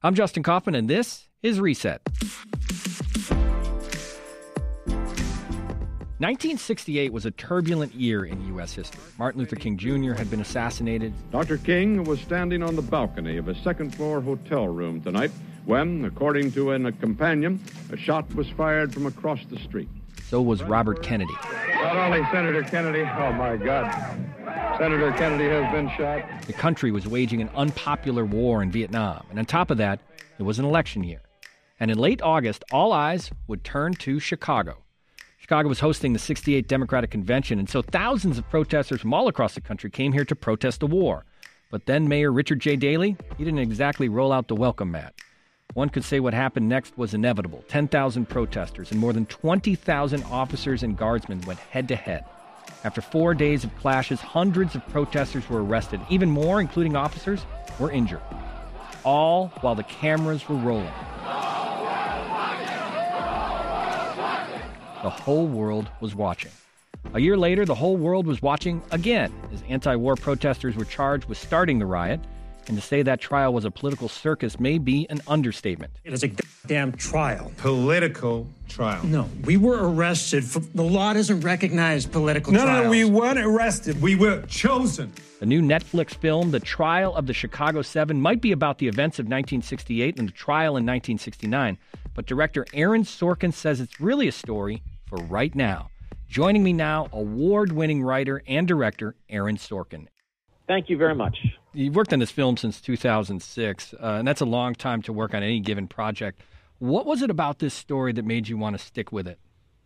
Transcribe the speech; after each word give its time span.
I'm 0.00 0.14
Justin 0.14 0.44
Kaufmann, 0.44 0.76
and 0.76 0.88
this 0.88 1.26
is 1.42 1.58
Reset. 1.58 2.00
1968 6.20 7.12
was 7.12 7.26
a 7.26 7.32
turbulent 7.32 7.92
year 7.96 8.24
in 8.24 8.46
U.S. 8.54 8.72
history. 8.72 9.00
Martin 9.18 9.40
Luther 9.40 9.56
King 9.56 9.76
Jr. 9.76 10.12
had 10.12 10.30
been 10.30 10.40
assassinated. 10.40 11.12
Dr. 11.32 11.58
King 11.58 12.04
was 12.04 12.20
standing 12.20 12.62
on 12.62 12.76
the 12.76 12.82
balcony 12.82 13.38
of 13.38 13.48
a 13.48 13.56
second 13.62 13.92
floor 13.92 14.20
hotel 14.20 14.68
room 14.68 15.00
tonight 15.00 15.32
when, 15.64 16.04
according 16.04 16.52
to 16.52 16.70
a 16.70 16.92
companion, 16.92 17.60
a 17.90 17.96
shot 17.96 18.32
was 18.36 18.48
fired 18.50 18.94
from 18.94 19.06
across 19.06 19.44
the 19.46 19.58
street. 19.58 19.88
So 20.28 20.40
was 20.40 20.62
Robert 20.62 21.02
Kennedy. 21.02 21.34
Not 21.74 21.96
only 21.96 22.22
Senator 22.30 22.62
Kennedy, 22.62 23.02
oh 23.02 23.32
my 23.32 23.56
God, 23.56 23.90
Senator 24.78 25.10
Kennedy 25.10 25.48
has 25.48 25.72
been 25.72 25.90
shot. 25.96 26.22
The 26.46 26.52
country 26.52 26.92
was 26.92 27.08
waging 27.08 27.40
an 27.40 27.48
unpopular 27.56 28.24
war 28.24 28.62
in 28.62 28.70
Vietnam, 28.70 29.26
and 29.28 29.36
on 29.36 29.44
top 29.44 29.72
of 29.72 29.78
that, 29.78 29.98
it 30.38 30.44
was 30.44 30.60
an 30.60 30.64
election 30.64 31.02
year. 31.02 31.20
And 31.80 31.90
in 31.90 31.98
late 31.98 32.22
August, 32.22 32.62
all 32.70 32.92
eyes 32.92 33.28
would 33.48 33.64
turn 33.64 33.94
to 33.94 34.20
Chicago. 34.20 34.84
Chicago 35.38 35.68
was 35.68 35.80
hosting 35.80 36.12
the 36.12 36.20
68 36.20 36.68
Democratic 36.68 37.10
Convention, 37.10 37.58
and 37.58 37.68
so 37.68 37.82
thousands 37.82 38.38
of 38.38 38.48
protesters 38.50 39.00
from 39.00 39.12
all 39.12 39.26
across 39.26 39.56
the 39.56 39.60
country 39.60 39.90
came 39.90 40.12
here 40.12 40.24
to 40.24 40.36
protest 40.36 40.78
the 40.78 40.86
war. 40.86 41.24
But 41.72 41.86
then 41.86 42.06
Mayor 42.06 42.30
Richard 42.30 42.60
J. 42.60 42.76
Daley, 42.76 43.16
he 43.36 43.44
didn't 43.44 43.58
exactly 43.58 44.08
roll 44.08 44.30
out 44.30 44.46
the 44.46 44.54
welcome 44.54 44.92
mat. 44.92 45.12
One 45.74 45.88
could 45.88 46.04
say 46.04 46.20
what 46.20 46.34
happened 46.34 46.68
next 46.68 46.96
was 46.96 47.14
inevitable. 47.14 47.64
10,000 47.66 48.28
protesters 48.28 48.92
and 48.92 49.00
more 49.00 49.12
than 49.12 49.26
20,000 49.26 50.22
officers 50.24 50.84
and 50.84 50.96
guardsmen 50.96 51.40
went 51.40 51.58
head 51.58 51.88
to 51.88 51.96
head. 51.96 52.24
After 52.84 53.00
four 53.00 53.34
days 53.34 53.64
of 53.64 53.76
clashes, 53.76 54.20
hundreds 54.20 54.74
of 54.74 54.86
protesters 54.88 55.48
were 55.48 55.64
arrested. 55.64 56.00
Even 56.08 56.30
more, 56.30 56.60
including 56.60 56.96
officers, 56.96 57.44
were 57.78 57.90
injured. 57.90 58.22
All 59.04 59.48
while 59.60 59.74
the 59.74 59.84
cameras 59.84 60.48
were 60.48 60.56
rolling. 60.56 60.92
The 65.02 65.10
whole 65.10 65.46
world 65.46 65.88
was 66.00 66.14
watching. 66.14 66.50
A 67.14 67.20
year 67.20 67.36
later, 67.36 67.64
the 67.64 67.74
whole 67.74 67.96
world 67.96 68.26
was 68.26 68.42
watching 68.42 68.82
again 68.90 69.32
as 69.52 69.62
anti 69.68 69.94
war 69.96 70.16
protesters 70.16 70.76
were 70.76 70.84
charged 70.84 71.26
with 71.26 71.38
starting 71.38 71.78
the 71.78 71.86
riot 71.86 72.20
and 72.68 72.76
to 72.76 72.82
say 72.82 73.02
that 73.02 73.20
trial 73.20 73.52
was 73.52 73.64
a 73.64 73.70
political 73.70 74.08
circus 74.08 74.60
may 74.60 74.78
be 74.78 75.06
an 75.10 75.20
understatement. 75.26 75.92
It 76.04 76.12
is 76.12 76.22
a 76.22 76.30
damn 76.66 76.92
trial. 76.92 77.50
Political 77.56 78.46
trial. 78.68 79.04
No, 79.04 79.28
we 79.44 79.56
were 79.56 79.90
arrested. 79.90 80.44
For, 80.44 80.60
the 80.60 80.82
law 80.82 81.12
doesn't 81.14 81.40
recognize 81.40 82.06
political 82.06 82.52
no, 82.52 82.64
trials. 82.64 82.84
No, 82.84 82.90
we 82.90 83.04
weren't 83.04 83.38
arrested. 83.38 84.00
We 84.00 84.14
were 84.14 84.42
chosen. 84.42 85.12
The 85.40 85.46
new 85.46 85.62
Netflix 85.62 86.14
film, 86.14 86.50
The 86.50 86.60
Trial 86.60 87.14
of 87.14 87.26
the 87.26 87.32
Chicago 87.32 87.80
Seven, 87.82 88.20
might 88.20 88.40
be 88.40 88.52
about 88.52 88.78
the 88.78 88.88
events 88.88 89.18
of 89.18 89.24
1968 89.24 90.18
and 90.18 90.28
the 90.28 90.32
trial 90.32 90.76
in 90.76 90.84
1969, 90.84 91.78
but 92.14 92.26
director 92.26 92.66
Aaron 92.74 93.04
Sorkin 93.04 93.54
says 93.54 93.80
it's 93.80 94.00
really 94.00 94.28
a 94.28 94.32
story 94.32 94.82
for 95.06 95.18
right 95.18 95.54
now. 95.54 95.90
Joining 96.28 96.62
me 96.62 96.72
now, 96.72 97.08
award 97.12 97.72
winning 97.72 98.02
writer 98.02 98.42
and 98.46 98.68
director 98.68 99.14
Aaron 99.30 99.56
Sorkin. 99.56 100.08
Thank 100.68 100.88
you 100.88 100.96
very 100.96 101.14
much. 101.14 101.36
You've 101.72 101.96
worked 101.96 102.12
on 102.12 102.18
this 102.18 102.30
film 102.30 102.56
since 102.56 102.80
2006, 102.80 103.94
uh, 103.94 103.96
and 104.00 104.28
that's 104.28 104.40
a 104.40 104.46
long 104.46 104.74
time 104.74 105.02
to 105.02 105.12
work 105.12 105.34
on 105.34 105.42
any 105.42 105.60
given 105.60 105.88
project. 105.88 106.42
What 106.78 107.06
was 107.06 107.22
it 107.22 107.30
about 107.30 107.58
this 107.58 107.74
story 107.74 108.12
that 108.12 108.24
made 108.24 108.48
you 108.48 108.56
want 108.56 108.78
to 108.78 108.84
stick 108.84 109.10
with 109.10 109.26
it? 109.26 109.38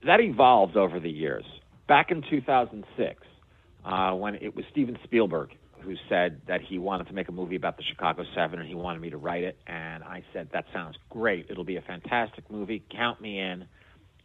That 0.04 0.20
evolved 0.20 0.76
over 0.76 1.00
the 1.00 1.10
years. 1.10 1.44
Back 1.88 2.10
in 2.10 2.22
2006, 2.28 3.22
uh, 3.84 4.12
when 4.12 4.34
it 4.34 4.54
was 4.54 4.64
Steven 4.70 4.98
Spielberg 5.04 5.50
who 5.82 5.94
said 6.08 6.40
that 6.46 6.60
he 6.60 6.78
wanted 6.78 7.08
to 7.08 7.12
make 7.12 7.28
a 7.28 7.32
movie 7.32 7.56
about 7.56 7.76
the 7.76 7.82
Chicago 7.82 8.24
Seven 8.34 8.60
and 8.60 8.68
he 8.68 8.74
wanted 8.74 9.00
me 9.00 9.10
to 9.10 9.16
write 9.16 9.42
it, 9.42 9.58
and 9.66 10.02
I 10.04 10.22
said, 10.32 10.48
That 10.52 10.64
sounds 10.72 10.96
great. 11.10 11.46
It'll 11.50 11.64
be 11.64 11.76
a 11.76 11.82
fantastic 11.82 12.50
movie. 12.50 12.82
Count 12.90 13.20
me 13.20 13.38
in. 13.38 13.66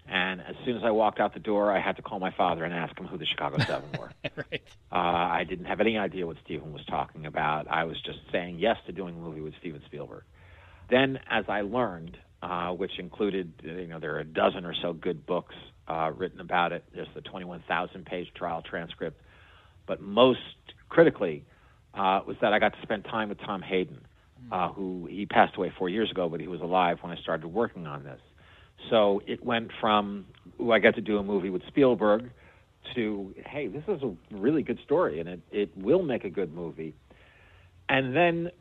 And 0.10 0.40
as 0.42 0.56
soon 0.64 0.78
as 0.78 0.84
I 0.84 0.92
walked 0.92 1.20
out 1.20 1.34
the 1.34 1.40
door, 1.40 1.72
I 1.72 1.82
had 1.82 1.98
to 1.98 2.02
call 2.02 2.20
my 2.20 2.32
father 2.32 2.64
and 2.64 2.74
ask 2.74 2.98
him 2.98 3.08
who 3.08 3.18
the 3.18 3.26
Chicago 3.26 3.58
Seven 3.60 3.90
were. 4.00 4.12
right. 4.38 4.62
uh, 4.92 4.96
I 4.96 5.44
didn't 5.44 5.66
have 5.66 5.82
any 5.82 5.98
idea 5.98 6.26
what 6.26 6.38
Steven 6.46 6.72
was 6.72 6.86
talking 6.86 7.26
about. 7.26 7.68
I 7.70 7.84
was 7.84 7.98
just 8.02 8.20
saying 8.32 8.60
yes 8.60 8.78
to 8.86 8.94
doing 8.94 9.16
a 9.16 9.20
movie 9.20 9.42
with 9.42 9.54
Steven 9.60 9.82
Spielberg. 9.86 10.24
Then, 10.90 11.20
as 11.30 11.46
I 11.50 11.62
learned, 11.62 12.18
uh, 12.42 12.70
which 12.70 13.00
included, 13.00 13.52
you 13.64 13.88
know, 13.88 14.00
there 14.00 14.16
are 14.16 14.20
a 14.20 14.26
dozen 14.26 14.64
or 14.64 14.74
so 14.82 14.94
good 14.94 15.26
books 15.26 15.56
uh, 15.88 16.12
written 16.16 16.40
about 16.40 16.72
it. 16.72 16.84
There's 16.94 17.08
the 17.14 17.22
21,000 17.22 18.06
page 18.06 18.28
trial 18.34 18.62
transcript. 18.62 19.22
But 19.88 20.02
most 20.02 20.40
critically 20.90 21.46
uh, 21.94 22.22
was 22.26 22.38
that 22.42 22.54
I 22.54 22.60
got 22.60 22.74
to 22.74 22.82
spend 22.82 23.06
time 23.06 23.30
with 23.30 23.40
Tom 23.40 23.62
Hayden, 23.62 24.02
uh, 24.52 24.70
who 24.70 25.08
he 25.10 25.26
passed 25.26 25.58
away 25.58 25.74
four 25.78 25.90
years 25.90 26.12
ago, 26.12 26.30
but 26.30 26.40
he 26.40 26.48
was 26.48 26.62
alive 26.62 27.00
when 27.02 27.12
I 27.12 27.20
started 27.22 27.48
working 27.48 27.88
on 27.88 28.04
this. 28.04 28.20
So 28.90 29.22
it 29.28 29.44
went 29.44 29.72
from, 29.82 30.26
ooh, 30.62 30.72
I 30.72 30.80
got 30.80 30.96
to 30.96 31.02
do 31.02 31.18
a 31.18 31.24
movie 31.24 31.50
with 31.50 31.62
Spielberg 31.68 32.30
to, 32.96 33.34
hey, 33.46 33.68
this 33.68 33.84
is 33.88 34.02
a 34.02 34.16
really 34.32 34.64
good 34.64 34.80
story 34.84 35.20
and 35.20 35.28
it, 35.28 35.42
it 35.52 35.78
will 35.78 36.04
make 36.04 36.24
a 36.24 36.30
good 36.30 36.54
movie. 36.54 36.96
And 37.90 38.16
then, 38.16 38.52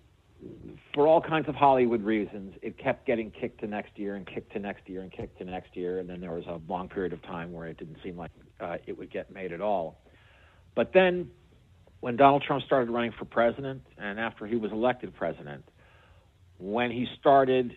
for 0.95 1.07
all 1.07 1.21
kinds 1.21 1.49
of 1.49 1.55
Hollywood 1.55 2.03
reasons, 2.03 2.55
it 2.63 2.79
kept 2.79 3.07
getting 3.07 3.31
kicked 3.31 3.61
to 3.61 3.67
next 3.67 3.99
year 3.99 4.15
and 4.15 4.27
kicked 4.27 4.53
to 4.53 4.59
next 4.59 4.89
year 4.89 5.03
and 5.03 5.11
kicked 5.11 5.39
to 5.39 5.45
next 5.45 5.77
year. 5.77 5.99
And 5.99 6.09
then 6.09 6.21
there 6.21 6.33
was 6.33 6.45
a 6.47 6.61
long 6.71 6.89
period 6.89 7.13
of 7.13 7.23
time 7.23 7.53
where 7.53 7.67
it 7.67 7.79
didn't 7.79 7.97
seem 8.05 8.17
like 8.17 8.31
uh, 8.61 8.77
it 8.87 8.97
would 8.97 9.11
get 9.11 9.33
made 9.33 9.53
at 9.53 9.61
all. 9.61 9.99
But 10.75 10.93
then, 10.93 11.31
when 12.01 12.17
Donald 12.17 12.45
Trump 12.47 12.63
started 12.65 12.91
running 12.91 13.13
for 13.19 13.25
president 13.25 13.83
and 13.99 14.21
after 14.21 14.47
he 14.47 14.57
was 14.57 14.71
elected 14.71 15.15
president, 15.15 15.65
when 16.59 16.91
he 16.91 17.07
started 17.19 17.75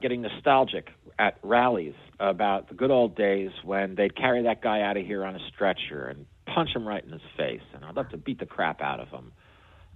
getting 0.00 0.22
nostalgic 0.22 0.88
at 1.18 1.38
rallies 1.42 1.94
about 2.20 2.68
the 2.68 2.74
good 2.74 2.90
old 2.90 3.16
days 3.16 3.50
when 3.62 3.94
they'd 3.94 4.16
carry 4.16 4.42
that 4.42 4.62
guy 4.62 4.82
out 4.82 4.96
of 4.96 5.06
here 5.06 5.24
on 5.24 5.34
a 5.34 5.38
stretcher 5.52 6.06
and 6.06 6.26
punch 6.46 6.70
him 6.74 6.86
right 6.86 7.02
in 7.04 7.10
his 7.10 7.22
face, 7.36 7.62
and 7.74 7.84
I'd 7.84 7.96
love 7.96 8.10
to 8.10 8.16
beat 8.16 8.38
the 8.38 8.46
crap 8.46 8.80
out 8.80 9.00
of 9.00 9.08
him. 9.08 9.32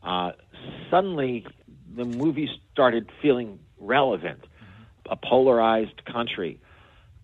Uh, 0.03 0.33
suddenly, 0.91 1.47
the 1.95 2.05
movie 2.05 2.49
started 2.73 3.11
feeling 3.21 3.59
relevant. 3.79 4.41
A 5.11 5.17
polarized 5.17 6.05
country, 6.05 6.61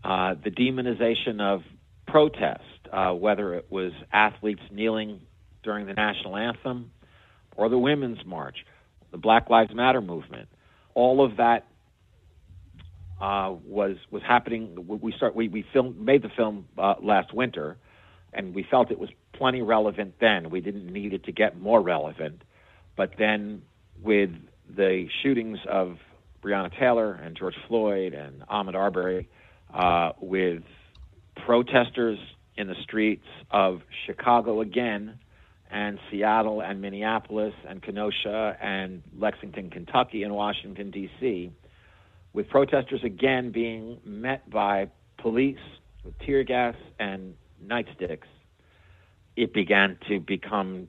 uh, 0.03 0.35
the 0.43 0.51
demonization 0.51 1.41
of 1.41 1.63
protest, 2.07 2.63
uh, 2.93 3.13
whether 3.13 3.55
it 3.55 3.67
was 3.71 3.93
athletes 4.13 4.63
kneeling 4.71 5.21
during 5.63 5.87
the 5.87 5.95
national 5.95 6.37
anthem 6.37 6.91
or 7.57 7.69
the 7.69 7.79
Women's 7.79 8.25
March, 8.25 8.57
the 9.11 9.19
Black 9.19 9.51
Lives 9.51 9.75
Matter 9.75 10.01
movement, 10.01 10.49
all 10.95 11.25
of 11.25 11.37
that 11.37 11.67
uh, 13.25 13.55
was 13.65 13.97
was 14.11 14.23
happening. 14.23 14.87
We 14.87 15.13
start 15.13 15.35
we 15.35 15.49
we 15.49 15.65
filmed 15.73 15.99
made 15.99 16.21
the 16.21 16.29
film 16.29 16.67
uh, 16.77 16.97
last 17.03 17.33
winter, 17.33 17.79
and 18.35 18.55
we 18.55 18.67
felt 18.71 18.91
it 18.91 18.99
was 18.99 19.09
plenty 19.33 19.63
relevant 19.63 20.17
then. 20.21 20.51
We 20.51 20.61
didn't 20.61 20.93
need 20.93 21.15
it 21.15 21.25
to 21.25 21.33
get 21.33 21.59
more 21.59 21.81
relevant, 21.81 22.43
but 22.97 23.13
then 23.19 23.63
with 24.03 24.29
the 24.69 25.07
shootings 25.23 25.59
of 25.67 25.97
Breonna 26.43 26.79
Taylor 26.79 27.15
and 27.15 27.35
George 27.35 27.55
Floyd 27.67 28.13
and 28.13 28.43
Ahmaud 28.43 28.75
Arbery, 28.75 29.31
uh, 29.73 30.13
with 30.21 30.63
protesters 31.47 32.19
in 32.59 32.67
the 32.67 32.77
streets 32.83 33.27
of 33.51 33.81
Chicago 34.05 34.61
again, 34.61 35.19
and 35.71 35.99
Seattle 36.11 36.61
and 36.61 36.83
Minneapolis 36.83 37.55
and 37.67 37.83
Kenosha 37.83 38.59
and 38.61 39.03
Lexington, 39.19 39.71
Kentucky 39.71 40.25
and 40.25 40.35
Washington 40.35 40.91
D.C 40.91 41.53
with 42.35 42.49
protesters 42.49 43.03
again 43.03 43.53
being 43.53 43.99
met 44.05 44.51
by 44.51 44.89
police 45.17 45.57
with 46.05 46.19
tear 46.19 46.45
gas 46.45 46.75
and 46.99 47.35
nightsticks, 47.65 48.27
it 49.37 49.55
began 49.55 49.97
to 50.09 50.21
become 50.21 50.89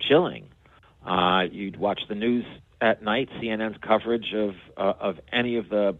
chilling. 0.00 0.48
Uh, 1.06 1.42
you'd 1.52 1.76
watch 1.76 2.00
the 2.08 2.14
news 2.14 2.44
at 2.80 3.02
night, 3.02 3.28
CNN's 3.40 3.76
coverage 3.80 4.34
of 4.34 4.54
uh, 4.76 4.94
of 5.00 5.20
any 5.32 5.56
of 5.56 5.68
the 5.68 5.96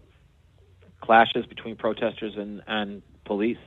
clashes 1.01 1.47
between 1.47 1.77
protesters 1.77 2.35
and, 2.37 2.63
and 2.67 3.03
police 3.25 3.59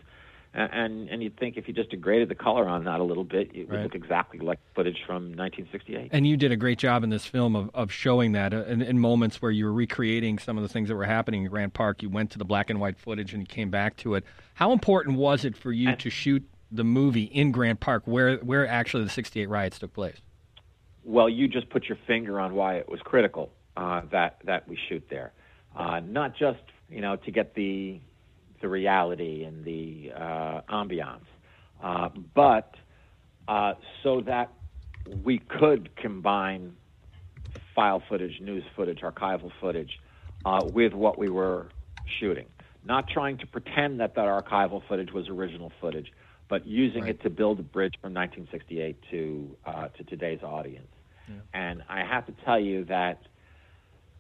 and 0.54 1.10
and 1.10 1.24
you'd 1.24 1.38
think 1.38 1.56
if 1.58 1.68
you 1.68 1.74
just 1.74 1.90
degraded 1.92 2.28
the 2.30 2.36
color 2.36 2.68
on 2.68 2.84
that 2.84 3.00
a 3.00 3.04
little 3.04 3.24
bit, 3.24 3.52
it 3.54 3.70
would 3.70 3.78
Right. 3.78 3.84
look 3.84 3.96
exactly 3.96 4.40
like 4.40 4.60
footage 4.76 4.98
from 5.06 5.34
1968. 5.36 6.10
And 6.12 6.28
you 6.28 6.36
did 6.36 6.52
a 6.52 6.58
great 6.58 6.78
job 6.78 7.04
in 7.04 7.10
this 7.10 7.26
film 7.26 7.56
of, 7.56 7.70
of 7.74 7.92
showing 7.92 8.34
that 8.34 8.54
uh, 8.54 8.64
in, 8.66 8.82
in 8.82 9.00
moments 9.00 9.42
where 9.42 9.52
you 9.52 9.66
were 9.66 9.74
recreating 9.74 10.40
some 10.40 10.58
of 10.58 10.64
the 10.64 10.70
things 10.70 10.90
that 10.90 10.96
were 10.96 11.06
happening 11.06 11.44
in 11.44 11.50
Grant 11.50 11.74
Park. 11.74 12.04
You 12.04 12.10
went 12.10 12.32
to 12.32 12.38
the 12.38 12.46
black 12.46 12.70
and 12.70 12.80
white 12.80 12.98
footage 12.98 13.34
and 13.34 13.42
you 13.42 13.48
came 13.48 13.70
back 13.70 13.96
to 13.98 14.16
it. 14.16 14.26
How 14.56 14.74
important 14.74 15.18
was 15.18 15.46
it 15.46 15.56
for 15.56 15.72
you 15.72 15.96
to 15.96 16.10
shoot 16.10 16.44
the 16.72 16.84
movie 16.84 17.24
in 17.24 17.52
Grant 17.52 17.80
Park, 17.80 18.04
where 18.06 18.38
where 18.38 18.68
actually 18.68 19.04
the 19.04 19.10
'68 19.10 19.48
riots 19.50 19.80
took 19.80 19.94
place? 19.94 20.18
Well, 21.04 21.30
you 21.30 21.48
just 21.48 21.70
put 21.70 21.86
your 21.90 21.98
finger 22.08 22.40
on 22.40 22.54
why 22.56 22.76
it 22.76 22.88
was 22.90 23.00
critical 23.02 23.52
uh, 23.78 24.02
that 24.12 24.38
that 24.46 24.68
we 24.68 24.78
shoot 24.90 25.04
there, 25.10 25.32
uh, 25.76 26.00
not 26.02 26.36
just 26.38 26.60
you 26.90 27.02
know 27.02 27.16
to 27.16 27.32
get 27.32 27.56
the 27.56 28.00
the 28.62 28.70
reality 28.70 29.44
and 29.44 29.64
the 29.66 30.12
uh, 30.16 30.62
ambiance, 30.70 31.26
uh, 31.84 32.10
but 32.36 32.74
uh, 33.48 33.74
so 34.04 34.22
that 34.22 34.52
we 35.06 35.40
could 35.40 35.96
combine 35.96 36.74
file 37.76 38.02
footage, 38.10 38.40
news 38.42 38.64
footage, 38.76 39.00
archival 39.02 39.52
footage 39.60 39.92
uh, 40.46 40.62
with 40.64 40.94
what 40.94 41.18
we 41.18 41.30
were 41.30 41.70
shooting. 42.20 42.48
Not 42.84 43.08
trying 43.08 43.38
to 43.40 43.48
pretend 43.48 44.00
that 44.00 44.16
that 44.16 44.26
archival 44.26 44.82
footage 44.88 45.12
was 45.12 45.28
original 45.30 45.72
footage, 45.80 46.12
but 46.50 46.66
using 46.68 47.04
Right. 47.04 47.12
it 47.12 47.22
to 47.24 47.30
build 47.30 47.60
a 47.60 47.64
bridge 47.64 47.94
from 48.02 48.14
1968 48.14 48.98
to 49.12 49.58
uh, 49.66 49.88
to 49.90 50.04
today's 50.04 50.42
audience. 50.44 50.88
And 51.54 51.84
I 51.90 52.00
have 52.04 52.26
to 52.28 52.34
tell 52.46 52.60
you 52.60 52.86
that, 52.86 53.22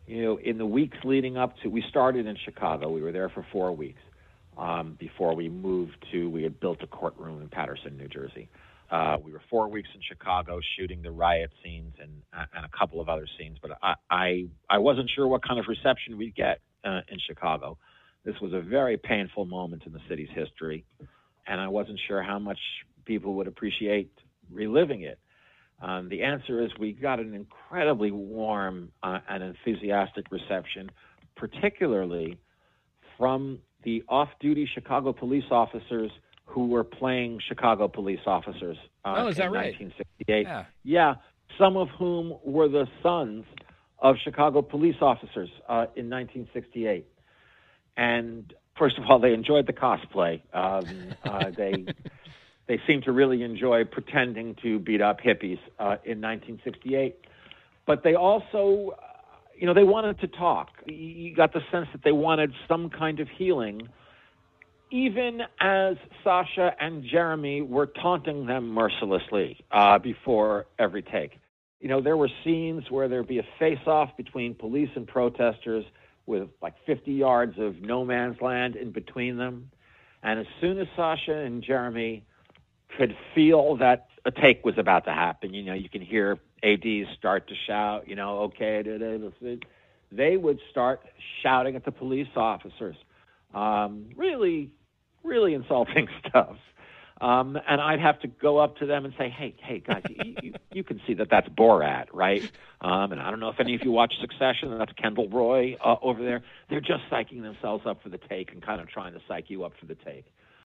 you 0.07 0.21
know, 0.23 0.39
in 0.39 0.57
the 0.57 0.65
weeks 0.65 0.97
leading 1.03 1.37
up 1.37 1.55
to, 1.63 1.69
we 1.69 1.83
started 1.89 2.25
in 2.25 2.37
Chicago. 2.45 2.89
We 2.89 3.01
were 3.01 3.11
there 3.11 3.29
for 3.29 3.45
four 3.51 3.71
weeks 3.75 4.01
um, 4.61 4.95
before 4.99 5.35
we 5.35 5.49
moved 5.49 5.97
to. 6.11 6.29
We 6.29 6.43
had 6.43 6.59
built 6.59 6.83
a 6.83 6.87
courtroom 6.87 7.41
in 7.41 7.49
Paterson, 7.49 7.97
New 7.97 8.07
Jersey. 8.07 8.47
Uh, 8.91 9.17
we 9.23 9.31
were 9.31 9.41
four 9.49 9.67
weeks 9.69 9.89
in 9.95 10.01
Chicago 10.07 10.59
shooting 10.77 11.01
the 11.01 11.11
riot 11.11 11.49
scenes 11.63 11.95
and 11.99 12.11
and 12.53 12.65
a 12.65 12.69
couple 12.77 13.01
of 13.01 13.09
other 13.09 13.25
scenes, 13.37 13.57
but 13.61 13.71
I 13.81 13.95
I, 14.09 14.45
I 14.69 14.77
wasn't 14.77 15.09
sure 15.15 15.27
what 15.27 15.45
kind 15.45 15.59
of 15.59 15.65
reception 15.67 16.17
we'd 16.17 16.35
get 16.35 16.59
uh, 16.85 17.01
in 17.09 17.17
Chicago. 17.25 17.77
This 18.23 18.35
was 18.39 18.53
a 18.53 18.61
very 18.61 18.97
painful 18.97 19.45
moment 19.45 19.83
in 19.85 19.93
the 19.93 20.01
city's 20.07 20.29
history, 20.35 20.85
and 21.47 21.59
I 21.59 21.67
wasn't 21.69 21.99
sure 22.07 22.21
how 22.21 22.37
much 22.37 22.59
people 23.05 23.33
would 23.35 23.47
appreciate 23.47 24.11
reliving 24.51 25.01
it. 25.01 25.19
Um, 25.81 26.09
the 26.09 26.21
answer 26.21 26.63
is 26.63 26.69
we 26.79 26.91
got 26.91 27.19
an 27.19 27.33
incredibly 27.33 28.11
warm 28.11 28.91
uh, 29.01 29.19
and 29.27 29.41
enthusiastic 29.41 30.25
reception, 30.31 30.91
particularly 31.35 32.37
from 33.17 33.59
the 33.83 34.03
off-duty 34.07 34.67
Chicago 34.73 35.13
police 35.13 35.45
officers 35.51 36.11
who 36.45 36.67
were 36.67 36.83
playing 36.83 37.39
Chicago 37.47 37.87
police 37.87 38.19
officers 38.25 38.77
uh, 39.05 39.15
Oh, 39.17 39.27
is 39.27 39.37
that 39.37 39.47
in 39.47 39.51
right? 39.53 39.73
1968. 39.79 40.43
Yeah. 40.43 40.65
Yeah, 40.83 41.15
some 41.57 41.77
of 41.77 41.89
whom 41.89 42.37
were 42.43 42.67
the 42.67 42.87
sons 43.01 43.45
of 43.99 44.15
Chicago 44.23 44.61
police 44.61 44.95
officers 45.01 45.49
uh, 45.69 45.85
in 45.95 46.09
1968. 46.09 47.05
And 47.97 48.53
first 48.77 48.97
of 48.97 49.05
all, 49.09 49.19
they 49.19 49.33
enjoyed 49.33 49.67
the 49.67 49.73
cosplay. 49.73 50.41
Um, 50.53 51.13
uh, 51.23 51.51
they 51.57 51.85
they 52.67 52.79
seemed 52.87 53.03
to 53.03 53.11
really 53.11 53.43
enjoy 53.43 53.83
pretending 53.85 54.55
to 54.63 54.79
beat 54.79 55.01
up 55.01 55.19
hippies 55.19 55.59
uh, 55.79 55.97
in 56.03 56.21
1968. 56.21 57.15
But 57.85 58.03
they 58.03 58.15
also, 58.15 58.91
uh, 58.97 59.10
you 59.61 59.67
know, 59.67 59.75
they 59.75 59.83
wanted 59.83 60.19
to 60.21 60.27
talk. 60.27 60.69
You- 60.87 61.35
got 61.35 61.53
the 61.53 61.61
sense 61.71 61.87
that 61.91 62.03
they 62.03 62.11
wanted 62.11 62.51
some 62.67 62.89
kind 62.89 63.19
of 63.19 63.29
healing, 63.29 63.87
even 64.89 65.41
as 65.59 65.97
Sacha 66.23 66.75
and 66.79 67.03
Jeremy 67.03 67.61
were 67.61 67.85
taunting 67.85 68.47
them 68.47 68.67
mercilessly 68.69 69.63
uh, 69.71 69.99
before 69.99 70.65
every 70.79 71.03
take. 71.03 71.37
You 71.79 71.89
know, 71.89 72.01
there 72.01 72.17
were 72.17 72.29
scenes 72.43 72.89
where 72.89 73.07
there'd 73.07 73.27
be 73.27 73.37
a 73.37 73.47
face-off 73.59 74.17
between 74.17 74.55
police 74.55 74.89
and 74.95 75.07
protesters 75.07 75.85
with 76.25 76.49
like 76.63 76.73
50 76.87 77.11
yards 77.11 77.59
of 77.59 77.81
no 77.81 78.03
man's 78.03 78.41
land 78.41 78.75
in 78.75 78.91
between 78.91 79.37
them. 79.37 79.69
And 80.23 80.39
as 80.39 80.47
soon 80.59 80.79
as 80.79 80.87
Sacha 80.95 81.35
and 81.35 81.63
Jeremy 81.63 82.25
could 82.97 83.15
feel 83.35 83.77
that 83.77 84.07
a 84.25 84.31
take 84.31 84.65
was 84.65 84.79
about 84.79 85.05
to 85.05 85.11
happen, 85.11 85.53
you 85.53 85.63
know, 85.63 85.75
you 85.75 85.87
can 85.87 86.01
hear 86.01 86.39
ADs 86.63 87.07
start 87.17 87.47
to 87.47 87.55
shout, 87.67 88.07
you 88.07 88.15
know, 88.15 88.39
okay, 88.43 88.83
they 90.11 90.37
would 90.37 90.59
start 90.69 91.01
shouting 91.41 91.75
at 91.75 91.85
the 91.85 91.91
police 91.91 92.27
officers. 92.35 92.95
Um, 93.53 94.09
really, 94.15 94.71
really 95.23 95.53
insulting 95.53 96.07
stuff. 96.27 96.55
Um, 97.19 97.55
and 97.67 97.79
I'd 97.79 97.99
have 97.99 98.19
to 98.21 98.27
go 98.27 98.57
up 98.57 98.77
to 98.77 98.87
them 98.87 99.05
and 99.05 99.13
say, 99.15 99.29
"Hey, 99.29 99.53
hey, 99.61 99.79
guys, 99.79 100.01
you, 100.09 100.35
you, 100.41 100.53
you 100.71 100.83
can 100.83 100.99
see 101.05 101.13
that 101.15 101.29
that's 101.29 101.47
Borat, 101.49 102.07
right?" 102.13 102.41
Um, 102.81 103.11
and 103.11 103.21
I 103.21 103.29
don't 103.29 103.39
know 103.39 103.49
if 103.49 103.59
any 103.59 103.75
of 103.75 103.83
you 103.83 103.91
watch 103.91 104.13
Succession, 104.19 104.75
that's 104.79 104.91
Kendall 104.93 105.29
Roy 105.29 105.77
uh, 105.85 105.97
over 106.01 106.23
there. 106.23 106.41
They're 106.69 106.81
just 106.81 107.03
psyching 107.11 107.43
themselves 107.43 107.85
up 107.85 108.01
for 108.01 108.09
the 108.09 108.17
take 108.17 108.51
and 108.51 108.61
kind 108.63 108.81
of 108.81 108.89
trying 108.89 109.13
to 109.13 109.19
psych 109.27 109.51
you 109.51 109.63
up 109.63 109.73
for 109.79 109.85
the 109.85 109.93
take. 109.93 110.25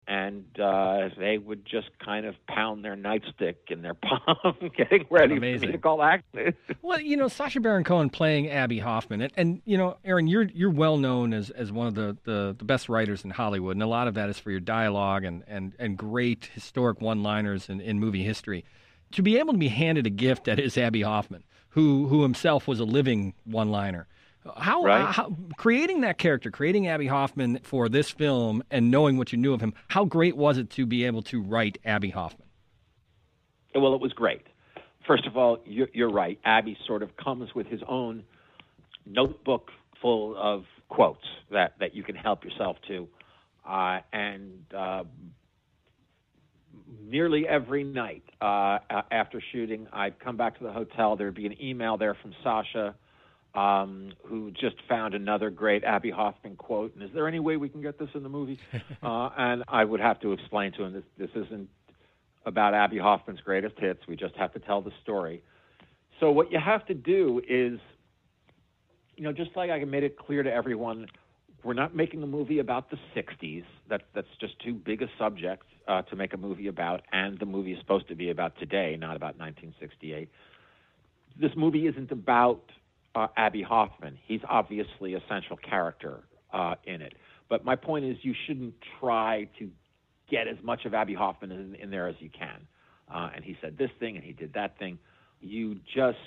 And 0.07 0.45
uh, 0.59 1.09
they 1.17 1.39
would 1.39 1.65
just 1.65 1.89
kind 2.03 2.27
of 2.27 2.35
pound 2.47 2.85
their 2.85 2.95
nightstick 2.95 3.55
in 3.69 3.81
their 3.81 3.93
palm, 3.95 4.55
getting 4.77 5.05
ready 5.09 5.35
for 5.35 5.41
me 5.41 5.57
to 5.57 5.77
call 5.77 6.01
action. 6.03 6.53
Well, 6.81 7.01
you 7.01 7.17
know, 7.17 7.27
Sacha 7.27 7.59
Baron 7.59 7.83
Cohen 7.83 8.11
playing 8.11 8.49
Abbie 8.49 8.77
Hoffman, 8.77 9.21
and, 9.21 9.33
and 9.35 9.61
you 9.65 9.75
know, 9.75 9.97
Aaron, 10.05 10.27
you're 10.27 10.43
you're 10.43 10.69
well 10.69 10.97
known 10.97 11.33
as, 11.33 11.49
as 11.49 11.71
one 11.71 11.87
of 11.87 11.95
the, 11.95 12.15
the, 12.25 12.55
the 12.55 12.63
best 12.63 12.89
writers 12.89 13.23
in 13.23 13.31
Hollywood, 13.31 13.75
and 13.75 13.81
a 13.81 13.87
lot 13.87 14.07
of 14.07 14.13
that 14.13 14.29
is 14.29 14.37
for 14.37 14.51
your 14.51 14.59
dialogue 14.59 15.23
and, 15.23 15.43
and, 15.47 15.73
and 15.79 15.97
great 15.97 16.49
historic 16.53 17.01
one-liners 17.01 17.69
in, 17.69 17.81
in 17.81 17.99
movie 17.99 18.23
history. 18.23 18.65
To 19.13 19.23
be 19.23 19.39
able 19.39 19.53
to 19.53 19.59
be 19.59 19.69
handed 19.69 20.05
a 20.05 20.11
gift 20.11 20.43
that 20.43 20.59
is 20.59 20.77
Abbie 20.77 21.01
Hoffman, 21.01 21.43
who 21.69 22.07
who 22.07 22.21
himself 22.21 22.67
was 22.67 22.79
a 22.79 22.85
living 22.85 23.33
one-liner, 23.45 24.07
how, 24.57 24.83
Right. 24.83 25.13
how 25.13 25.36
creating 25.57 26.01
that 26.01 26.18
character, 26.18 26.51
creating 26.51 26.88
Abbie 26.88 27.07
Hoffman 27.07 27.59
for 27.63 27.89
this 27.89 28.12
film, 28.12 28.63
and 28.69 28.92
knowing 28.92 29.18
what 29.18 29.31
you 29.31 29.38
knew 29.38 29.53
of 29.53 29.62
him, 29.62 29.74
how 29.89 30.06
great 30.06 30.38
was 30.38 30.57
it 30.57 30.69
to 30.71 30.86
be 30.86 31.03
able 31.06 31.21
to 31.24 31.42
write 31.42 31.77
Abbie 31.86 32.12
Hoffman? 32.12 32.47
Well, 33.74 33.94
it 33.94 34.01
was 34.01 34.13
great. 34.13 34.44
First 35.06 35.25
of 35.27 35.36
all, 35.38 35.59
you're, 35.65 35.89
you're 35.94 36.09
right. 36.09 36.39
Abbie 36.45 36.77
sort 36.88 37.03
of 37.03 37.15
comes 37.18 37.53
with 37.53 37.68
his 37.68 37.81
own 37.88 38.24
notebook 39.06 39.71
full 40.01 40.36
of 40.38 40.65
quotes 40.89 41.25
that, 41.51 41.74
that 41.80 41.94
you 41.95 42.03
can 42.03 42.15
help 42.15 42.44
yourself 42.44 42.77
to. 42.88 43.07
Uh, 43.68 44.00
and 44.13 44.63
uh, 44.75 45.03
nearly 47.01 47.48
every 47.48 47.83
night 47.83 48.24
uh, 48.41 48.80
after 49.12 49.41
shooting, 49.51 49.88
I'd 49.91 50.19
come 50.19 50.38
back 50.38 50.57
to 50.59 50.63
the 50.63 50.71
hotel. 50.71 51.15
There'd 51.15 51.36
be 51.36 51.45
an 51.45 51.62
email 51.62 51.98
there 51.98 52.15
from 52.15 52.33
Sacha. 52.44 52.95
Um, 53.55 54.11
who 54.25 54.51
just 54.51 54.75
found 54.89 55.13
another 55.13 55.49
great 55.49 55.85
Abbie 55.85 56.11
Hoffman 56.11 56.57
quote? 56.57 56.93
And 56.93 57.03
is 57.03 57.09
there 57.13 57.25
any 57.25 57.39
way 57.39 57.55
we 57.55 57.69
can 57.69 57.81
get 57.81 57.97
this 57.97 58.09
in 58.13 58.21
the 58.21 58.29
movie? 58.29 58.59
uh, 59.03 59.29
and 59.37 59.63
I 59.69 59.85
would 59.85 60.01
have 60.01 60.19
to 60.21 60.33
explain 60.33 60.73
to 60.73 60.83
him 60.83 60.93
this, 60.93 61.03
this 61.17 61.29
isn't 61.45 61.69
about 62.45 62.73
Abbie 62.73 62.97
Hoffman's 62.97 63.39
greatest 63.39 63.75
hits. 63.79 64.01
We 64.07 64.17
just 64.17 64.35
have 64.35 64.53
to 64.53 64.59
tell 64.59 64.81
the 64.81 64.91
story. 65.01 65.41
So 66.19 66.31
what 66.31 66.51
you 66.51 66.59
have 66.59 66.85
to 66.87 66.93
do 66.93 67.41
is, 67.47 67.79
you 69.15 69.23
know, 69.23 69.31
just 69.31 69.51
like 69.55 69.69
I 69.69 69.83
made 69.83 70.03
it 70.03 70.17
clear 70.17 70.43
to 70.43 70.51
everyone, 70.51 71.07
we're 71.63 71.73
not 71.73 71.95
making 71.95 72.21
a 72.23 72.27
movie 72.27 72.59
about 72.59 72.91
the 72.91 72.97
'60s. 73.15 73.63
That 73.89 74.03
that's 74.13 74.27
just 74.39 74.59
too 74.59 74.73
big 74.73 75.01
a 75.01 75.07
subject 75.17 75.65
uh, 75.87 76.03
to 76.03 76.15
make 76.15 76.33
a 76.33 76.37
movie 76.37 76.67
about, 76.67 77.01
and 77.11 77.39
the 77.39 77.45
movie 77.45 77.73
is 77.73 77.79
supposed 77.79 78.07
to 78.09 78.15
be 78.15 78.29
about 78.29 78.57
today, 78.59 78.95
not 78.99 79.15
about 79.15 79.37
1968. 79.39 80.29
This 81.39 81.51
movie 81.57 81.87
isn't 81.87 82.11
about 82.11 82.61
uh, 83.15 83.27
Abbie 83.38 83.63
Hoffman. 83.63 84.17
He's 84.27 84.41
obviously 84.47 85.13
a 85.13 85.21
central 85.29 85.57
character 85.57 86.23
uh, 86.53 86.75
in 86.85 87.01
it. 87.01 87.13
But 87.50 87.63
my 87.63 87.75
point 87.75 88.05
is, 88.05 88.17
you 88.22 88.34
shouldn't 88.45 88.75
try 89.00 89.48
to 89.60 89.69
get 90.29 90.48
as 90.48 90.57
much 90.63 90.86
of 90.86 90.93
Abbie 90.93 91.13
Hoffman 91.13 91.51
in, 91.51 91.75
in 91.75 91.89
there 91.91 92.07
as 92.07 92.15
you 92.19 92.29
can. 92.29 92.67
Uh, 93.13 93.29
and 93.36 93.43
he 93.43 93.55
said 93.62 93.77
this 93.77 93.91
thing, 94.00 94.15
and 94.15 94.25
he 94.25 94.34
did 94.34 94.53
that 94.53 94.77
thing. 94.79 94.98
You 95.39 95.75
just 95.95 96.17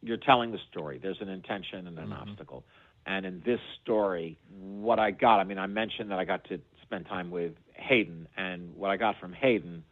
you're 0.00 0.18
telling 0.18 0.52
the 0.52 0.58
story. 0.70 1.00
There's 1.02 1.20
an 1.20 1.28
intention 1.28 1.86
and 1.86 1.98
an 1.98 2.12
obstacle. 2.12 2.64
And 3.06 3.24
in 3.26 3.42
this 3.44 3.58
story, 3.82 4.38
what 4.60 4.98
I 4.98 5.10
got, 5.10 5.40
I 5.40 5.44
mean, 5.44 5.58
I 5.58 5.66
mentioned 5.66 6.10
that 6.10 6.18
I 6.18 6.24
got 6.24 6.44
to 6.48 6.60
spend 6.82 7.06
time 7.06 7.30
with 7.30 7.52
Hayden, 7.74 8.28
and 8.36 8.76
what 8.76 8.90
I 8.90 8.96
got 8.96 9.16
from 9.18 9.32
Hayden 9.32 9.82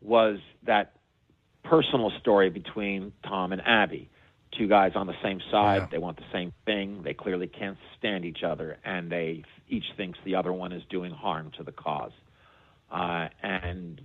was 0.00 0.38
that 0.66 0.96
personal 1.62 2.12
story 2.20 2.50
between 2.50 3.12
Tom 3.26 3.52
and 3.52 3.62
Abbie. 3.64 4.10
Two 4.56 4.68
guys 4.68 4.92
on 4.94 5.06
the 5.06 5.16
same 5.22 5.40
side, 5.50 5.82
Yeah. 5.82 5.86
they 5.90 5.98
want 5.98 6.16
the 6.16 6.30
same 6.32 6.52
thing, 6.64 7.02
they 7.02 7.14
clearly 7.14 7.48
can't 7.48 7.78
stand 7.98 8.24
each 8.24 8.42
other, 8.44 8.78
and 8.84 9.10
they 9.10 9.42
each 9.68 9.92
thinks 9.96 10.18
the 10.24 10.36
other 10.36 10.52
one 10.52 10.72
is 10.72 10.82
doing 10.90 11.10
harm 11.10 11.50
to 11.56 11.64
the 11.64 11.72
cause. 11.72 12.12
Uh, 12.90 13.28
and 13.42 14.00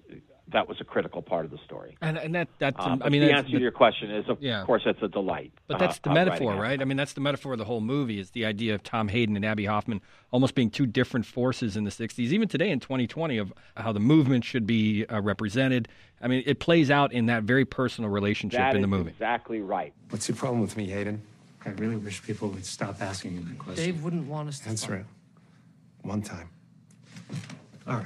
that 0.52 0.68
was 0.68 0.82
a 0.82 0.84
critical 0.84 1.22
part 1.22 1.46
of 1.46 1.52
the 1.52 1.60
story. 1.66 1.96
And 2.02 2.18
and 2.18 2.34
that 2.36 2.48
that 2.60 2.76
Uh, 2.80 2.98
I 3.02 3.10
mean, 3.10 3.22
the 3.22 3.28
that's- 3.28 3.46
answer 3.46 3.52
to 3.58 3.62
your 3.62 3.72
question 3.72 4.10
is, 4.12 4.28
of 4.30 4.42
Yeah. 4.42 4.64
course, 4.66 4.82
it's 4.86 5.02
a 5.02 5.08
delight. 5.08 5.52
But 5.68 5.76
uh, 5.76 5.80
that's 5.80 6.00
the 6.00 6.10
of 6.10 6.16
metaphor, 6.16 6.56
right? 6.56 6.82
I 6.82 6.86
mean, 6.86 6.98
that's 6.98 7.14
the 7.14 7.22
metaphor 7.22 7.54
of 7.54 7.60
the 7.60 7.66
whole 7.66 7.82
movie 7.82 8.20
is 8.20 8.32
the 8.32 8.46
idea 8.46 8.74
of 8.74 8.82
Tom 8.84 9.10
Hayden 9.10 9.36
and 9.36 9.46
Abbie 9.46 9.66
Hoffman 9.66 10.02
almost 10.32 10.56
being 10.56 10.70
two 10.70 10.86
different 10.86 11.26
forces 11.26 11.76
in 11.78 11.84
the 11.84 11.92
60s, 11.92 12.32
even 12.32 12.48
today 12.48 12.70
in 12.70 12.80
2020, 12.80 13.38
of 13.38 13.54
how 13.78 13.92
the 13.92 14.00
movement 14.00 14.44
should 14.44 14.66
be 14.68 15.06
uh, 15.06 15.22
represented. 15.22 15.88
I 16.22 16.28
mean, 16.28 16.44
it 16.46 16.60
plays 16.60 16.90
out 16.92 17.12
in 17.14 17.28
that 17.28 17.44
very 17.44 17.66
personal 17.66 18.10
relationship 18.10 18.60
That 18.60 18.76
in 18.76 18.82
the 18.82 18.88
movie. 18.88 19.12
exactly 19.12 19.62
right. 19.62 19.94
What's 20.10 20.28
your 20.28 20.36
problem 20.36 20.62
with 20.62 20.76
me, 20.78 20.88
Hayden? 20.88 21.22
I 21.66 21.70
really 21.72 21.98
wish 21.98 22.24
people 22.24 22.50
would 22.50 22.66
stop 22.66 23.02
asking 23.02 23.34
you 23.34 23.42
that 23.42 23.58
question. 23.60 23.86
Dave 23.86 24.04
wouldn't 24.04 24.28
want 24.28 24.50
us 24.50 24.60
to. 24.62 24.70
Answer 24.70 24.96
it. 24.96 25.06
One 26.04 26.22
time. 26.22 26.50
All 27.88 27.98
right. 27.98 28.06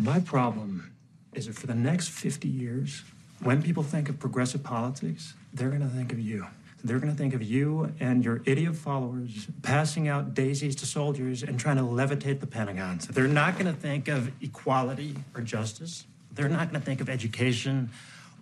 My 0.00 0.20
problem 0.20 0.90
is 1.34 1.46
that 1.46 1.54
for 1.54 1.66
the 1.66 1.74
next 1.74 2.08
50 2.08 2.48
years, 2.48 3.02
when 3.42 3.62
people 3.62 3.82
think 3.82 4.08
of 4.08 4.18
progressive 4.18 4.62
politics, 4.62 5.34
they're 5.52 5.70
going 5.70 5.82
to 5.82 5.88
think 5.88 6.12
of 6.12 6.20
you. 6.20 6.46
They're 6.82 6.98
going 6.98 7.12
to 7.12 7.18
think 7.18 7.34
of 7.34 7.42
you 7.42 7.92
and 8.00 8.24
your 8.24 8.40
idiot 8.46 8.74
followers 8.74 9.46
passing 9.62 10.08
out 10.08 10.34
daisies 10.34 10.74
to 10.76 10.86
soldiers 10.86 11.42
and 11.42 11.60
trying 11.60 11.76
to 11.76 11.82
levitate 11.82 12.40
the 12.40 12.46
Pentagon. 12.46 13.00
So 13.00 13.12
they're 13.12 13.28
not 13.28 13.58
going 13.58 13.66
to 13.66 13.78
think 13.78 14.08
of 14.08 14.30
equality 14.42 15.14
or 15.34 15.42
justice. 15.42 16.06
They're 16.32 16.48
not 16.48 16.70
going 16.70 16.80
to 16.80 16.86
think 16.86 17.00
of 17.00 17.10
education 17.10 17.90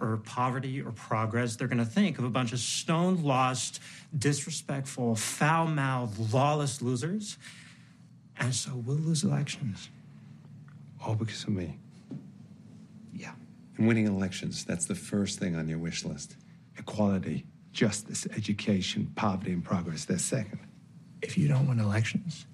or 0.01 0.19
poverty 0.19 0.81
or 0.81 0.93
progress. 0.93 1.57
They're 1.57 1.69
going 1.69 1.79
to 1.79 1.85
think 1.85 2.19
of 2.19 2.25
a 2.25 2.31
bunch 2.31 2.53
of 2.53 2.61
stone 2.61 3.23
lost, 3.25 3.81
disrespectful, 4.17 5.17
foul 5.17 5.67
mouthed, 5.67 6.33
lawless 6.33 6.81
losers. 6.81 7.39
And 8.39 8.55
so 8.55 8.71
we'll 8.87 8.97
lose 8.97 9.25
elections. 9.25 9.89
All 11.05 11.17
because 11.17 11.43
of 11.43 11.51
me. 11.51 11.77
Yeah. 13.79 13.83
And 13.83 13.89
winning 13.89 14.07
elections, 14.07 14.65
that's 14.65 14.87
the 14.87 14.95
first 14.95 15.39
thing 15.39 15.57
on 15.57 15.69
your 15.69 15.79
wish 15.79 16.05
list. 16.05 16.37
Equality, 16.77 17.47
justice, 17.73 18.27
education, 18.37 19.13
poverty, 19.15 19.53
and 19.53 19.65
progress. 19.65 20.05
They're 20.05 20.19
second. 20.19 20.61
If 21.23 21.37
you 21.39 21.49
don't 21.49 21.69
win 21.69 21.81
elections, 21.81 22.47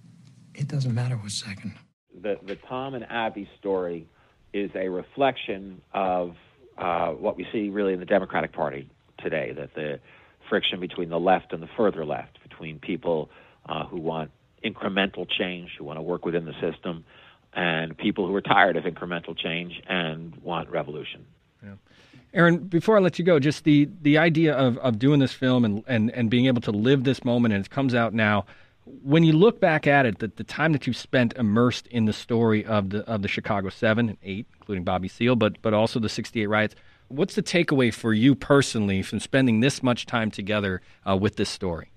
it 0.55 0.69
doesn't 0.69 0.95
matter 0.95 1.17
what's 1.17 1.35
second. 1.35 1.75
The, 2.23 2.39
the 2.47 2.57
Tom 2.57 2.95
and 2.95 3.05
Abbie 3.11 3.49
story 3.59 4.07
is 4.53 4.71
a 4.75 4.89
reflection 4.89 5.83
of 5.93 6.37
uh, 6.79 7.11
what 7.11 7.37
we 7.37 7.47
see 7.53 7.69
really 7.71 7.93
in 7.93 8.01
the 8.01 8.07
Democratic 8.07 8.53
Party 8.53 8.89
today 9.19 9.53
that 9.57 9.75
the 9.75 10.01
friction 10.49 10.81
between 10.81 11.09
the 11.09 11.19
left 11.19 11.53
and 11.53 11.63
the 11.63 11.69
further 11.77 12.05
left, 12.05 12.39
between 12.43 12.79
people 12.79 13.31
uh, 13.69 13.87
who 13.87 13.99
want 13.99 14.31
incremental 14.65 15.27
change, 15.29 15.71
who 15.79 15.85
want 15.85 15.99
to 15.99 16.03
work 16.03 16.25
within 16.25 16.45
the 16.45 16.55
system, 16.61 17.05
and 17.55 17.97
people 17.97 18.27
who 18.27 18.35
are 18.35 18.41
tired 18.41 18.77
of 18.77 18.85
incremental 18.85 19.37
change 19.37 19.83
and 19.89 20.35
want 20.37 20.69
revolution. 20.71 21.25
Yeah. 21.63 21.75
Aaron, 22.33 22.59
before 22.59 22.97
I 22.97 23.01
let 23.01 23.19
you 23.19 23.25
go, 23.25 23.39
just 23.39 23.65
the, 23.65 23.89
the 24.03 24.19
idea 24.19 24.55
of, 24.55 24.77
of 24.79 24.99
doing 24.99 25.21
this 25.21 25.33
film 25.33 25.65
and, 25.65 25.85
and, 25.87 26.11
and 26.11 26.29
being 26.29 26.47
able 26.47 26.63
to 26.63 26.73
live 26.73 27.05
this 27.05 27.25
moment, 27.25 27.55
and 27.55 27.65
it 27.65 27.71
comes 27.71 27.95
out 27.95 28.13
now. 28.13 28.45
When 29.03 29.23
you 29.23 29.33
look 29.33 29.61
back 29.61 29.87
at 29.87 30.05
it, 30.05 30.19
the, 30.19 30.29
the 30.29 30.45
time 30.45 30.73
that 30.73 30.87
you 30.87 30.93
spent 30.93 31.33
immersed 31.35 31.87
in 31.87 32.05
the 32.05 32.13
story 32.13 32.67
of 32.67 32.91
the 32.91 32.99
of 33.09 33.23
the 33.23 33.29
Chicago 33.29 33.71
Seven 33.71 34.11
and 34.11 34.19
Eight, 34.23 34.47
including 34.59 34.85
Bobby 34.85 35.09
Seale, 35.09 35.37
but 35.37 35.63
but 35.63 35.73
also 35.73 35.99
the 35.99 36.11
'68 36.11 36.47
riots, 36.47 36.75
what's 37.09 37.35
the 37.35 37.43
takeaway 37.43 37.95
for 37.95 38.13
you 38.13 38.35
personally 38.35 39.01
from 39.01 39.21
spending 39.21 39.61
this 39.61 39.83
much 39.83 40.05
time 40.05 40.31
together 40.31 40.83
uh, 41.09 41.17
with 41.17 41.37
this 41.37 41.49
story? 41.49 41.93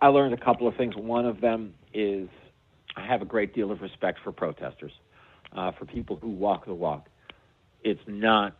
I 0.00 0.08
learned 0.08 0.32
a 0.32 0.42
couple 0.42 0.66
of 0.66 0.74
things. 0.74 0.96
One 0.96 1.26
of 1.26 1.42
them 1.42 1.74
is 1.92 2.28
I 2.96 3.06
have 3.06 3.22
a 3.22 3.24
great 3.24 3.54
deal 3.54 3.70
of 3.70 3.80
respect 3.80 4.18
for 4.22 4.32
protesters, 4.32 4.92
uh, 5.56 5.72
for 5.72 5.84
people 5.84 6.16
who 6.16 6.28
walk 6.28 6.66
the 6.66 6.74
walk. 6.74 7.08
It's 7.82 8.00
not 8.06 8.56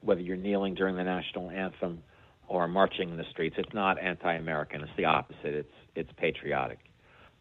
whether 0.00 0.20
you're 0.20 0.36
kneeling 0.36 0.74
during 0.74 0.96
the 0.96 1.04
national 1.04 1.50
anthem 1.50 2.02
or 2.48 2.68
marching 2.68 3.10
in 3.10 3.16
the 3.16 3.24
streets. 3.30 3.56
It's 3.58 3.72
not 3.72 3.98
anti-American. 3.98 4.82
It's 4.82 4.90
the 4.96 5.06
opposite. 5.06 5.54
It's 5.54 5.72
it's 5.94 6.10
patriotic. 6.16 6.78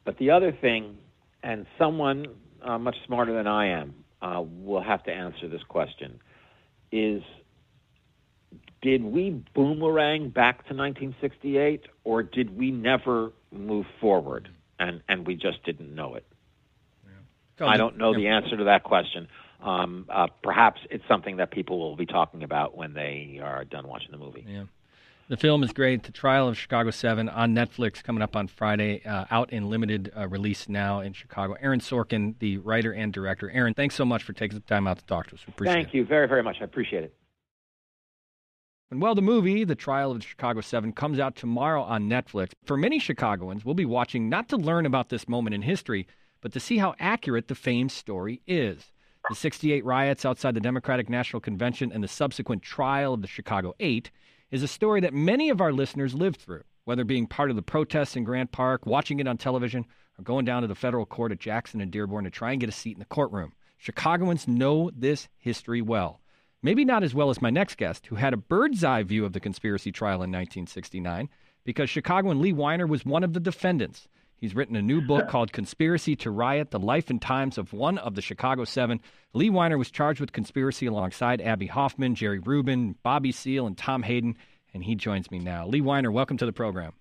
But 0.03 0.17
the 0.17 0.31
other 0.31 0.51
thing, 0.51 0.97
and 1.43 1.65
someone 1.77 2.25
uh, 2.61 2.77
much 2.77 2.95
smarter 3.05 3.33
than 3.33 3.47
I 3.47 3.67
am 3.67 3.93
uh, 4.21 4.41
will 4.41 4.81
have 4.81 5.03
to 5.03 5.11
answer 5.11 5.47
this 5.47 5.63
question, 5.63 6.19
is 6.91 7.21
did 8.81 9.03
we 9.03 9.43
boomerang 9.53 10.29
back 10.29 10.67
to 10.67 10.73
1968, 10.73 11.85
or 12.03 12.23
did 12.23 12.57
we 12.57 12.71
never 12.71 13.31
move 13.51 13.85
forward, 13.99 14.49
and 14.81 15.01
and 15.07 15.25
we 15.25 15.35
just 15.35 15.63
didn't 15.63 15.93
know 15.93 16.15
it? 16.15 16.25
Yeah. 17.59 17.67
I 17.67 17.77
don't 17.77 17.97
know 17.97 18.13
the 18.13 18.27
answer 18.27 18.57
to 18.57 18.65
that 18.65 18.83
question. 18.83 19.27
Um, 19.61 20.07
uh, 20.09 20.27
perhaps 20.41 20.81
it's 20.89 21.03
something 21.07 21.37
that 21.37 21.51
people 21.51 21.79
will 21.79 21.95
be 21.95 22.07
talking 22.07 22.43
about 22.43 22.75
when 22.75 22.93
they 22.93 23.39
are 23.41 23.63
done 23.63 23.87
watching 23.87 24.11
the 24.11 24.17
movie. 24.17 24.43
Yeah. 24.47 24.63
The 25.27 25.37
film 25.37 25.63
is 25.63 25.71
great. 25.71 26.03
The 26.03 26.11
Trial 26.11 26.49
of 26.49 26.57
Chicago 26.57 26.89
7 26.89 27.29
on 27.29 27.55
Netflix 27.55 28.03
coming 28.03 28.21
up 28.21 28.35
on 28.35 28.47
Friday, 28.47 29.01
uh, 29.05 29.25
out 29.31 29.53
in 29.53 29.69
limited 29.69 30.11
uh, 30.17 30.27
release 30.27 30.67
now 30.67 30.99
in 30.99 31.13
Chicago. 31.13 31.55
Aaron 31.61 31.79
Sorkin, 31.79 32.37
the 32.39 32.57
writer 32.57 32.91
and 32.91 33.13
director. 33.13 33.49
Aaron, 33.49 33.73
thanks 33.73 33.95
so 33.95 34.03
much 34.03 34.23
for 34.23 34.33
taking 34.33 34.57
the 34.57 34.65
time 34.65 34.87
out 34.87 34.97
to 34.97 35.05
talk 35.05 35.27
to 35.27 35.35
us. 35.35 35.41
We 35.47 35.53
appreciate 35.53 35.73
Thank 35.73 35.87
it. 35.89 35.93
you 35.93 36.05
very, 36.05 36.27
very 36.27 36.43
much. 36.43 36.57
I 36.59 36.65
appreciate 36.65 37.03
it. 37.03 37.13
And 38.91 39.01
well, 39.01 39.15
the 39.15 39.21
movie, 39.21 39.63
The 39.63 39.73
Trial 39.73 40.11
of 40.11 40.19
the 40.19 40.25
Chicago 40.25 40.59
Seven, 40.59 40.91
comes 40.91 41.17
out 41.17 41.37
tomorrow 41.37 41.81
on 41.81 42.09
Netflix. 42.09 42.51
For 42.65 42.75
many 42.75 42.99
Chicagoans, 42.99 43.63
we'll 43.63 43.73
be 43.73 43.85
watching 43.85 44.27
not 44.27 44.49
to 44.49 44.57
learn 44.57 44.85
about 44.85 45.07
this 45.07 45.29
moment 45.29 45.53
in 45.53 45.61
history, 45.61 46.07
but 46.41 46.51
to 46.51 46.59
see 46.59 46.77
how 46.77 46.93
accurate 46.99 47.47
the 47.47 47.55
famed 47.55 47.93
story 47.93 48.41
is. 48.45 48.91
The 49.29 49.35
68 49.35 49.85
riots 49.85 50.25
outside 50.25 50.55
the 50.55 50.59
Democratic 50.59 51.09
National 51.09 51.39
Convention 51.39 51.93
and 51.93 52.03
the 52.03 52.09
subsequent 52.09 52.63
trial 52.63 53.13
of 53.13 53.21
the 53.21 53.29
Chicago 53.29 53.75
Eight 53.79 54.11
is 54.51 54.61
a 54.61 54.67
story 54.67 54.99
that 54.99 55.13
many 55.13 55.49
of 55.49 55.61
our 55.61 55.71
listeners 55.71 56.13
lived 56.13 56.41
through, 56.41 56.63
whether 56.83 57.05
being 57.05 57.27
part 57.27 57.49
of 57.49 57.55
the 57.55 57.61
protests 57.61 58.17
in 58.17 58.25
Grant 58.25 58.51
Park, 58.51 58.85
watching 58.85 59.21
it 59.21 59.27
on 59.27 59.37
television, 59.37 59.85
or 60.19 60.23
going 60.25 60.43
down 60.43 60.63
to 60.63 60.67
the 60.67 60.75
federal 60.75 61.05
court 61.05 61.31
at 61.31 61.39
Jackson 61.39 61.79
and 61.79 61.91
Dearborn 61.91 62.25
to 62.25 62.29
try 62.29 62.51
and 62.51 62.59
get 62.59 62.67
a 62.67 62.73
seat 62.73 62.97
in 62.97 62.99
the 62.99 63.05
courtroom. 63.05 63.53
Chicagoans 63.77 64.49
know 64.49 64.91
this 64.93 65.29
history 65.37 65.81
well. 65.81 66.20
Maybe 66.63 66.85
not 66.85 67.03
as 67.03 67.15
well 67.15 67.31
as 67.31 67.41
my 67.41 67.49
next 67.49 67.77
guest, 67.77 68.05
who 68.05 68.15
had 68.15 68.33
a 68.33 68.37
bird's 68.37 68.83
eye 68.83 69.01
view 69.01 69.25
of 69.25 69.33
the 69.33 69.39
conspiracy 69.39 69.91
trial 69.91 70.17
in 70.17 70.31
1969, 70.31 71.27
because 71.63 71.89
Chicagoan 71.89 72.39
Lee 72.39 72.53
Weiner 72.53 72.85
was 72.85 73.03
one 73.03 73.23
of 73.23 73.33
the 73.33 73.39
defendants. 73.39 74.07
He's 74.35 74.55
written 74.55 74.75
a 74.75 74.81
new 74.81 75.01
book 75.01 75.27
called 75.29 75.53
Conspiracy 75.53 76.15
to 76.17 76.29
Riot 76.29 76.69
The 76.69 76.77
Life 76.77 77.09
and 77.09 77.19
Times 77.19 77.57
of 77.57 77.73
One 77.73 77.97
of 77.97 78.13
the 78.13 78.21
Chicago 78.21 78.63
Seven. 78.63 78.99
Lee 79.33 79.49
Weiner 79.49 79.79
was 79.79 79.89
charged 79.89 80.19
with 80.19 80.33
conspiracy 80.33 80.85
alongside 80.85 81.41
Abbie 81.41 81.65
Hoffman, 81.65 82.13
Jerry 82.13 82.39
Rubin, 82.39 82.95
Bobby 83.01 83.31
Seale, 83.31 83.65
and 83.65 83.77
Tom 83.77 84.03
Hayden, 84.03 84.37
and 84.71 84.83
he 84.83 84.93
joins 84.93 85.31
me 85.31 85.39
now. 85.39 85.65
Lee 85.65 85.81
Weiner, 85.81 86.11
welcome 86.11 86.37
to 86.37 86.45
the 86.45 86.53
program. 86.53 86.93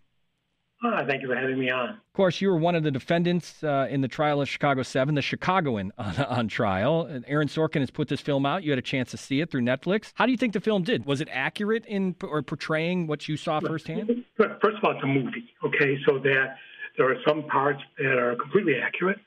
Oh, 0.83 1.05
thank 1.07 1.21
you 1.21 1.29
for 1.29 1.37
having 1.37 1.59
me 1.59 1.71
on. 1.71 1.91
Of 1.91 2.13
course, 2.15 2.41
you 2.41 2.49
were 2.49 2.57
one 2.57 2.75
of 2.75 2.83
the 2.83 2.91
defendants 2.91 3.63
uh, 3.63 3.87
in 3.91 4.01
the 4.01 4.09
trial 4.09 4.41
of 4.41 4.49
Chicago 4.49 4.83
7, 4.83 5.15
the 5.15 5.21
Chicagoan 5.21 5.93
on, 5.99 6.17
on 6.17 6.49
trial. 6.49 7.05
And 7.05 7.25
Aaron 7.29 7.49
Sorkin 7.49 7.81
has 7.81 7.91
put 7.91 8.09
this 8.09 8.21
film 8.21 8.47
out. 8.47 8.63
You 8.63 8.71
had 8.71 8.79
a 8.79 8.83
chance 8.83 9.11
to 9.11 9.19
see 9.19 9.41
it 9.41 9.51
through 9.51 9.61
Netflix. 9.63 10.13
How 10.15 10.25
do 10.25 10.33
you 10.33 10.39
think 10.39 10.55
the 10.55 10.61
film 10.61 10.83
did? 10.83 11.05
Was 11.05 11.21
it 11.21 11.29
accurate 11.31 11.85
in 11.87 12.17
or 12.23 12.43
portraying 12.43 13.07
what 13.07 13.29
you 13.29 13.37
saw 13.37 13.61
firsthand? 13.61 14.25
First 14.37 14.79
of 14.79 14.85
all, 14.85 14.93
it's 14.93 15.05
a 15.05 15.07
movie, 15.07 15.53
okay? 15.65 15.99
So 16.07 16.19
that 16.19 16.57
there 16.97 17.11
are 17.11 17.17
some 17.27 17.43
parts 17.45 17.83
that 17.99 18.19
are 18.19 18.35
completely 18.37 18.77
accurate 18.83 19.19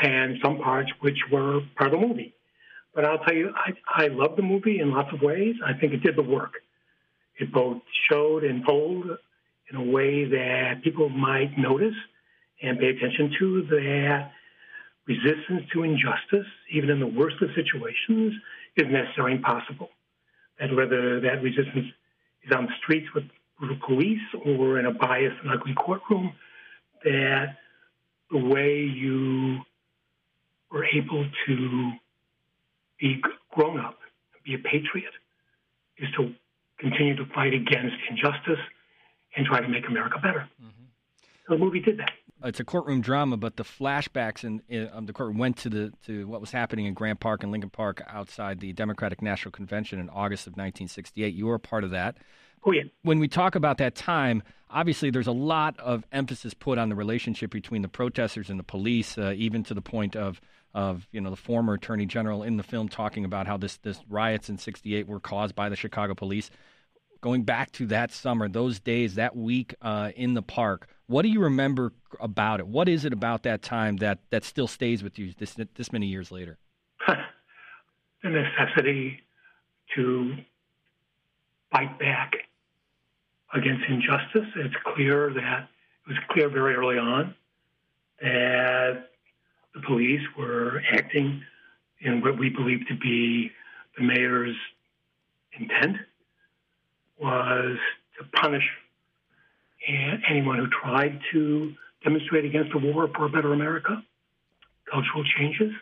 and 0.00 0.38
some 0.42 0.58
parts 0.58 0.90
which 1.00 1.18
were 1.30 1.60
part 1.76 1.92
of 1.92 2.00
the 2.00 2.06
movie. 2.06 2.34
But 2.94 3.04
I'll 3.04 3.18
tell 3.18 3.34
you, 3.34 3.52
I, 3.54 4.04
I 4.04 4.06
love 4.08 4.36
the 4.36 4.42
movie 4.42 4.80
in 4.80 4.90
lots 4.92 5.12
of 5.12 5.20
ways. 5.20 5.56
I 5.64 5.74
think 5.74 5.92
it 5.92 6.02
did 6.02 6.16
the 6.16 6.22
work. 6.22 6.54
It 7.38 7.52
both 7.52 7.82
showed 8.10 8.44
and 8.44 8.64
told 8.66 9.04
in 9.70 9.76
a 9.76 9.82
way 9.82 10.24
that 10.24 10.82
people 10.82 11.08
might 11.08 11.56
notice 11.58 11.94
and 12.62 12.78
pay 12.78 12.88
attention 12.88 13.34
to 13.38 13.62
that 13.70 14.30
resistance 15.06 15.62
to 15.72 15.82
injustice, 15.82 16.46
even 16.70 16.90
in 16.90 17.00
the 17.00 17.06
worst 17.06 17.36
of 17.42 17.48
situations, 17.54 18.34
is 18.76 18.86
necessary 18.90 19.34
and 19.34 19.42
possible. 19.42 19.90
And 20.58 20.76
whether 20.76 21.20
that 21.20 21.42
resistance 21.42 21.86
is 22.44 22.52
on 22.52 22.66
the 22.66 22.72
streets 22.82 23.06
with 23.14 23.24
the 23.60 23.78
police 23.86 24.20
or 24.44 24.78
in 24.78 24.86
a 24.86 24.92
biased 24.92 25.36
and 25.42 25.52
ugly 25.52 25.74
courtroom, 25.74 26.32
that 27.04 27.56
the 28.30 28.38
way 28.38 28.80
you 28.80 29.58
were 30.70 30.84
able 30.86 31.26
to 31.46 31.92
be 33.00 33.20
grown 33.50 33.78
up, 33.78 33.98
be 34.44 34.54
a 34.54 34.58
patriot, 34.58 35.12
is 35.98 36.08
to 36.16 36.32
continue 36.78 37.16
to 37.16 37.24
fight 37.34 37.54
against 37.54 37.96
injustice 38.10 38.58
and 39.36 39.46
try 39.46 39.60
to 39.60 39.68
make 39.68 39.86
America 39.88 40.18
better. 40.18 40.48
Mm-hmm. 40.62 40.84
So 41.46 41.54
the 41.54 41.58
movie 41.58 41.80
did 41.80 41.98
that. 41.98 42.12
It's 42.44 42.60
a 42.60 42.64
courtroom 42.64 43.00
drama, 43.00 43.36
but 43.36 43.56
the 43.56 43.64
flashbacks 43.64 44.44
in, 44.44 44.62
in 44.68 44.90
um, 44.92 45.06
the 45.06 45.12
courtroom 45.12 45.38
went 45.38 45.56
to 45.58 45.70
the 45.70 45.92
to 46.06 46.26
what 46.28 46.40
was 46.40 46.50
happening 46.50 46.86
in 46.86 46.94
Grant 46.94 47.20
Park 47.20 47.42
and 47.42 47.50
Lincoln 47.50 47.70
Park 47.70 48.02
outside 48.08 48.60
the 48.60 48.72
Democratic 48.72 49.22
National 49.22 49.52
Convention 49.52 49.98
in 49.98 50.10
August 50.10 50.46
of 50.46 50.52
1968. 50.52 51.34
You 51.34 51.46
were 51.46 51.54
a 51.54 51.60
part 51.60 51.82
of 51.82 51.90
that. 51.92 52.18
Oh 52.64 52.72
yeah. 52.72 52.82
When 53.02 53.20
we 53.20 53.28
talk 53.28 53.54
about 53.54 53.78
that 53.78 53.94
time, 53.94 54.42
obviously 54.68 55.10
there's 55.10 55.26
a 55.26 55.32
lot 55.32 55.78
of 55.78 56.04
emphasis 56.12 56.52
put 56.52 56.78
on 56.78 56.88
the 56.88 56.94
relationship 56.94 57.50
between 57.50 57.82
the 57.82 57.88
protesters 57.88 58.50
and 58.50 58.58
the 58.58 58.64
police, 58.64 59.16
uh, 59.16 59.32
even 59.36 59.62
to 59.64 59.74
the 59.74 59.82
point 59.82 60.14
of 60.14 60.40
of 60.74 61.08
you 61.10 61.20
know 61.22 61.30
the 61.30 61.36
former 61.36 61.74
attorney 61.74 62.04
general 62.04 62.42
in 62.42 62.58
the 62.58 62.62
film 62.62 62.88
talking 62.88 63.24
about 63.24 63.46
how 63.46 63.56
this 63.56 63.78
this 63.78 64.00
riots 64.10 64.50
in 64.50 64.58
68 64.58 65.08
were 65.08 65.20
caused 65.20 65.54
by 65.54 65.70
the 65.70 65.76
Chicago 65.76 66.14
police 66.14 66.50
going 67.20 67.42
back 67.42 67.72
to 67.72 67.86
that 67.86 68.12
summer, 68.12 68.48
those 68.48 68.80
days, 68.80 69.14
that 69.14 69.36
week 69.36 69.74
uh, 69.82 70.10
in 70.16 70.34
the 70.34 70.42
park, 70.42 70.88
what 71.06 71.22
do 71.22 71.28
you 71.28 71.40
remember 71.40 71.92
about 72.20 72.60
it? 72.60 72.66
What 72.66 72.88
is 72.88 73.04
it 73.04 73.12
about 73.12 73.42
that 73.44 73.62
time 73.62 73.96
that, 73.98 74.18
that 74.30 74.44
still 74.44 74.66
stays 74.66 75.02
with 75.02 75.18
you 75.18 75.32
this 75.38 75.56
this 75.74 75.92
many 75.92 76.06
years 76.06 76.30
later? 76.30 76.58
the 78.22 78.28
necessity 78.28 79.20
to 79.94 80.36
fight 81.70 81.98
back 81.98 82.32
against 83.54 83.84
injustice. 83.88 84.48
It's 84.56 84.74
clear 84.94 85.32
that 85.32 85.68
it 86.06 86.08
was 86.08 86.18
clear 86.30 86.48
very 86.48 86.74
early 86.74 86.98
on 86.98 87.34
that 88.20 89.10
the 89.74 89.80
police 89.86 90.22
were 90.38 90.82
acting 90.90 91.42
in 92.00 92.20
what 92.20 92.38
we 92.38 92.48
believe 92.50 92.86
to 92.88 92.96
be 92.96 93.50
the 93.96 94.04
mayor's 94.04 94.56
intent 95.58 95.98
was 97.20 97.76
to 98.18 98.24
punish 98.40 98.64
anyone 100.28 100.58
who 100.58 100.66
tried 100.68 101.20
to 101.32 101.72
demonstrate 102.02 102.44
against 102.44 102.72
the 102.72 102.78
war 102.78 103.08
for 103.14 103.26
a 103.26 103.28
better 103.28 103.52
America, 103.52 104.02
cultural 104.90 105.24
changes, 105.38 105.72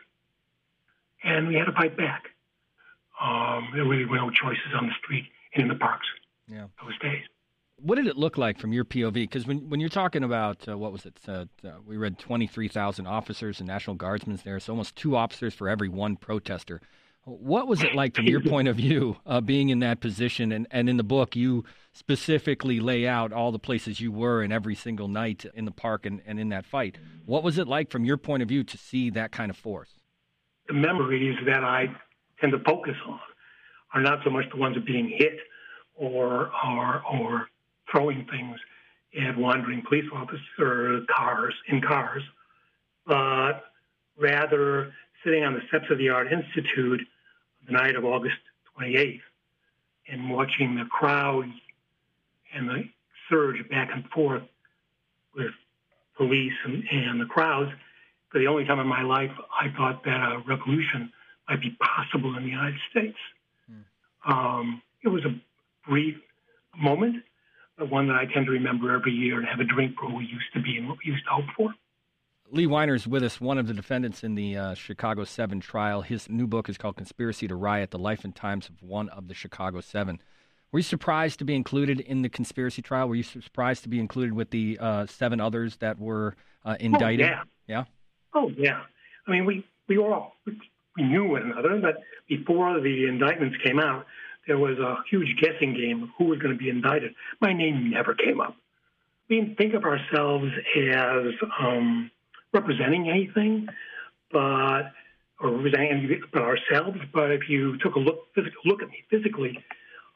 and 1.22 1.48
we 1.48 1.54
had 1.54 1.64
to 1.64 1.72
fight 1.72 1.96
back. 1.96 2.24
Um, 3.20 3.68
there 3.74 3.84
really 3.84 4.04
were 4.04 4.16
no 4.16 4.30
choices 4.30 4.72
on 4.78 4.86
the 4.86 4.92
street 5.02 5.24
and 5.54 5.62
in 5.62 5.68
the 5.68 5.76
parks 5.76 6.06
Yeah. 6.48 6.66
those 6.82 6.98
days. 6.98 7.24
What 7.76 7.96
did 7.96 8.06
it 8.06 8.16
look 8.16 8.38
like 8.38 8.58
from 8.58 8.72
your 8.72 8.84
POV? 8.84 9.14
Because 9.14 9.46
when, 9.46 9.68
when 9.68 9.80
you're 9.80 9.88
talking 9.88 10.22
about, 10.24 10.68
uh, 10.68 10.78
what 10.78 10.92
was 10.92 11.06
it? 11.06 11.18
Uh, 11.26 11.46
uh, 11.64 11.72
we 11.84 11.96
read 11.96 12.18
23,000 12.18 13.06
officers 13.06 13.60
and 13.60 13.66
National 13.66 13.96
Guardsmen 13.96 14.38
there, 14.44 14.60
so 14.60 14.72
almost 14.72 14.96
two 14.96 15.16
officers 15.16 15.54
for 15.54 15.68
every 15.68 15.88
one 15.88 16.16
protester. 16.16 16.80
What 17.26 17.66
was 17.66 17.82
it 17.82 17.94
like 17.94 18.14
from 18.14 18.26
your 18.26 18.42
point 18.42 18.68
of 18.68 18.76
view, 18.76 19.16
uh, 19.24 19.40
being 19.40 19.70
in 19.70 19.78
that 19.78 20.00
position? 20.00 20.52
And, 20.52 20.66
and 20.70 20.90
in 20.90 20.98
the 20.98 21.02
book, 21.02 21.34
you 21.34 21.64
specifically 21.92 22.80
lay 22.80 23.06
out 23.06 23.32
all 23.32 23.50
the 23.50 23.58
places 23.58 23.98
you 23.98 24.12
were 24.12 24.42
in 24.42 24.52
every 24.52 24.74
single 24.74 25.08
night 25.08 25.46
in 25.54 25.64
the 25.64 25.70
park 25.70 26.04
and, 26.04 26.20
and 26.26 26.38
in 26.38 26.50
that 26.50 26.66
fight. 26.66 26.98
What 27.24 27.42
was 27.42 27.56
it 27.56 27.66
like 27.66 27.90
from 27.90 28.04
your 28.04 28.18
point 28.18 28.42
of 28.42 28.48
view 28.48 28.62
to 28.64 28.76
see 28.76 29.08
that 29.10 29.32
kind 29.32 29.50
of 29.50 29.56
force? 29.56 30.00
The 30.68 30.74
memories 30.74 31.36
that 31.46 31.64
I 31.64 31.86
tend 32.40 32.52
to 32.52 32.58
focus 32.58 32.96
on 33.06 33.20
are 33.94 34.02
not 34.02 34.18
so 34.22 34.30
much 34.30 34.44
the 34.52 34.58
ones 34.58 34.76
of 34.76 34.84
being 34.84 35.08
hit 35.08 35.38
or 35.94 36.50
or 36.66 37.02
or 37.10 37.48
throwing 37.90 38.26
things 38.30 38.58
at 39.22 39.38
wandering 39.38 39.82
police 39.88 40.04
officers 40.12 40.40
or 40.58 41.00
cars 41.14 41.54
in 41.68 41.80
cars, 41.80 42.22
but 43.06 43.64
rather 44.18 44.92
sitting 45.24 45.44
on 45.44 45.54
the 45.54 45.60
steps 45.68 45.86
of 45.90 45.98
the 45.98 46.08
Art 46.08 46.26
Institute 46.30 47.00
the 47.66 47.72
night 47.72 47.96
of 47.96 48.04
August 48.04 48.36
28th 48.78 49.20
and 50.08 50.30
watching 50.30 50.76
the 50.76 50.84
crowds 50.84 51.48
and 52.54 52.68
the 52.68 52.84
surge 53.28 53.56
back 53.68 53.90
and 53.92 54.04
forth 54.10 54.42
with 55.34 55.52
police 56.16 56.52
and, 56.64 56.84
and 56.90 57.20
the 57.20 57.26
crowds. 57.26 57.70
For 58.30 58.38
the 58.38 58.46
only 58.46 58.64
time 58.64 58.80
in 58.80 58.86
my 58.86 59.02
life 59.02 59.30
I 59.58 59.68
thought 59.76 60.04
that 60.04 60.20
a 60.20 60.42
revolution 60.46 61.12
might 61.48 61.60
be 61.60 61.76
possible 61.80 62.36
in 62.36 62.44
the 62.44 62.50
United 62.50 62.78
States. 62.90 63.18
Um, 64.26 64.82
it 65.02 65.08
was 65.08 65.24
a 65.24 65.38
brief 65.88 66.16
moment, 66.76 67.22
but 67.78 67.90
one 67.90 68.08
that 68.08 68.16
I 68.16 68.26
tend 68.32 68.46
to 68.46 68.52
remember 68.52 68.94
every 68.94 69.12
year 69.12 69.38
and 69.38 69.46
have 69.46 69.60
a 69.60 69.64
drink 69.64 69.96
for 69.98 70.06
who 70.06 70.16
we 70.16 70.24
used 70.24 70.52
to 70.54 70.62
be 70.62 70.76
and 70.76 70.88
what 70.88 70.98
we 71.04 71.12
used 71.12 71.24
to 71.24 71.30
hope 71.30 71.50
for. 71.56 71.74
Lee 72.54 72.68
Weiner's 72.68 73.04
with 73.04 73.24
us, 73.24 73.40
one 73.40 73.58
of 73.58 73.66
the 73.66 73.74
defendants 73.74 74.22
in 74.22 74.36
the 74.36 74.56
uh, 74.56 74.74
Chicago 74.74 75.24
7 75.24 75.58
trial. 75.58 76.02
His 76.02 76.30
new 76.30 76.46
book 76.46 76.68
is 76.68 76.78
called 76.78 76.94
Conspiracy 76.94 77.48
to 77.48 77.56
Riot 77.56 77.90
The 77.90 77.98
Life 77.98 78.22
and 78.22 78.32
Times 78.32 78.68
of 78.68 78.80
One 78.80 79.08
of 79.08 79.26
the 79.26 79.34
Chicago 79.34 79.80
7. 79.80 80.20
Were 80.70 80.78
you 80.78 80.84
surprised 80.84 81.40
to 81.40 81.44
be 81.44 81.56
included 81.56 81.98
in 81.98 82.22
the 82.22 82.28
conspiracy 82.28 82.80
trial? 82.80 83.08
Were 83.08 83.16
you 83.16 83.24
surprised 83.24 83.82
to 83.82 83.88
be 83.88 83.98
included 83.98 84.34
with 84.34 84.50
the 84.50 84.78
uh, 84.80 85.06
seven 85.06 85.40
others 85.40 85.78
that 85.78 85.98
were 85.98 86.36
uh, 86.64 86.76
indicted? 86.78 87.26
Oh, 87.26 87.28
yeah. 87.28 87.42
Yeah? 87.66 87.84
Oh, 88.34 88.52
yeah. 88.56 88.82
I 89.26 89.30
mean, 89.32 89.46
we, 89.46 89.66
we 89.88 89.98
all 89.98 90.36
we 90.46 91.02
knew 91.02 91.24
one 91.24 91.42
another, 91.42 91.80
but 91.80 92.02
before 92.28 92.80
the 92.80 93.06
indictments 93.08 93.56
came 93.64 93.80
out, 93.80 94.06
there 94.46 94.58
was 94.58 94.78
a 94.78 94.98
huge 95.10 95.36
guessing 95.40 95.74
game 95.74 96.04
of 96.04 96.08
who 96.18 96.26
was 96.26 96.38
going 96.38 96.56
to 96.56 96.58
be 96.58 96.70
indicted. 96.70 97.16
My 97.40 97.52
name 97.52 97.90
never 97.90 98.14
came 98.14 98.40
up. 98.40 98.54
We 99.28 99.40
didn't 99.40 99.56
think 99.56 99.74
of 99.74 99.82
ourselves 99.82 100.52
as 100.76 101.34
um, 101.58 102.12
representing 102.54 103.08
anything, 103.10 103.68
but 104.32 104.92
or 105.40 105.50
representing 105.50 106.22
but 106.32 106.42
ourselves. 106.42 106.98
But 107.12 107.30
if 107.32 107.48
you 107.48 107.76
took 107.78 107.96
a 107.96 107.98
look 107.98 108.28
look 108.64 108.82
at 108.82 108.88
me 108.88 109.04
physically 109.10 109.58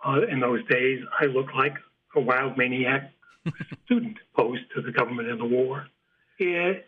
uh, 0.07 0.23
in 0.31 0.41
those 0.41 0.65
days, 0.69 1.01
I 1.21 1.27
looked 1.27 1.55
like 1.55 1.75
a 2.17 2.21
wild 2.21 2.57
maniac 2.57 3.13
student 3.85 4.17
opposed 4.33 4.63
to 4.75 4.83
the 4.83 4.93
government 4.93 5.29
and 5.29 5.41
the 5.41 5.45
war. 5.45 5.87
It 6.39 6.87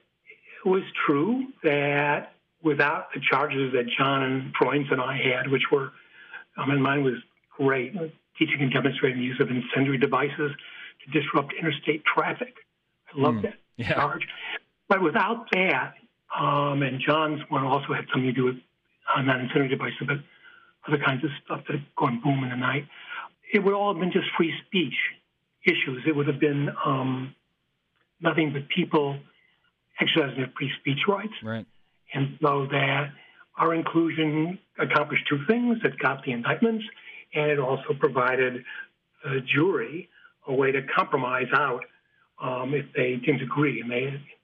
was 0.65 0.83
true 1.07 1.47
that 1.65 2.33
without 2.63 3.09
the 3.15 3.21
charges 3.21 3.73
that 3.73 3.87
John 3.99 4.23
and 4.23 4.53
Freund 4.59 4.87
and 4.91 5.01
I 5.01 5.17
had, 5.17 5.51
which 5.51 5.63
were, 5.73 5.93
I 6.57 6.67
mean, 6.67 6.81
mine 6.81 7.03
was 7.03 7.15
great, 7.57 7.93
teaching 8.39 8.61
and 8.61 8.73
demonstrating 8.73 9.19
the 9.19 9.25
use 9.25 9.41
of 9.41 9.49
incendiary 9.51 9.99
devices 9.99 10.53
to 11.05 11.21
disrupt 11.21 11.53
interstate 11.59 12.05
traffic. 12.05 12.55
I 13.15 13.21
love 13.21 13.35
Mm, 13.37 13.43
that 13.43 13.55
yeah. 13.77 13.95
charge. 13.95 14.27
But 14.91 15.03
without 15.03 15.47
that, 15.53 15.95
um, 16.37 16.83
and 16.83 17.01
John's 17.01 17.41
one 17.49 17.65
also 17.65 17.95
had 17.95 18.05
something 18.13 18.27
to 18.27 18.33
do 18.33 18.45
with 18.45 18.57
uh, 19.17 19.23
not 19.23 19.41
incendiary 19.41 19.69
devices, 19.69 20.03
but 20.07 20.17
other 20.87 21.03
kinds 21.03 21.25
of 21.25 21.31
stuff 21.45 21.61
that 21.69 21.77
had 21.79 21.87
gone 21.97 22.21
boom 22.23 22.43
in 22.43 22.51
the 22.51 22.57
night. 22.57 22.87
It 23.55 23.61
would 23.61 23.73
all 23.73 23.95
have 23.95 24.01
been 24.01 24.13
just 24.13 24.27
free 24.37 24.53
speech 24.67 24.95
issues. 25.65 26.03
It 26.07 26.15
would 26.17 26.27
have 26.27 26.41
been 26.41 26.71
um, 26.85 27.35
nothing 28.21 28.53
but 28.53 28.69
people 28.69 29.19
exercising 30.01 30.39
their 30.39 30.53
free 30.59 30.73
speech 30.81 30.99
rights. 31.07 31.35
Right. 31.43 31.67
And 32.13 32.37
so 32.43 32.67
that 32.71 33.13
our 33.57 33.75
inclusion 33.75 34.59
accomplished 34.79 35.25
two 35.29 35.45
things. 35.47 35.79
It 35.85 35.99
got 35.99 36.25
the 36.25 36.33
indictments, 36.33 36.85
and 37.35 37.51
it 37.51 37.61
also 37.61 37.95
provided 37.99 38.65
the 39.23 39.41
jury 39.55 40.09
a 40.49 40.55
way 40.55 40.73
to 40.73 40.83
compromise 40.83 41.49
out 41.55 41.85
um, 42.43 42.75
if 42.75 42.87
they 42.97 43.17
didn't 43.17 43.43
agree. 43.43 43.81
And 43.81 43.91
they, 43.91 44.05
the 44.07 44.40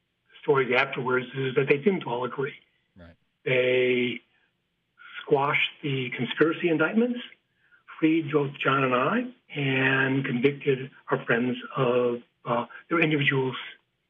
stories 0.47 0.73
afterwards 0.77 1.27
is 1.37 1.55
that 1.57 1.67
they 1.69 1.77
didn't 1.77 2.05
all 2.07 2.25
agree. 2.25 2.55
Right. 2.97 3.09
They 3.45 4.21
squashed 5.23 5.71
the 5.83 6.09
conspiracy 6.17 6.69
indictments, 6.69 7.19
freed 7.99 8.31
both 8.33 8.53
John 8.63 8.85
and 8.85 8.95
I, 8.95 9.25
and 9.55 10.25
convicted 10.25 10.89
our 11.11 11.25
friends 11.25 11.57
of 11.77 12.19
uh, 12.45 12.67
their 12.89 13.01
individual 13.01 13.53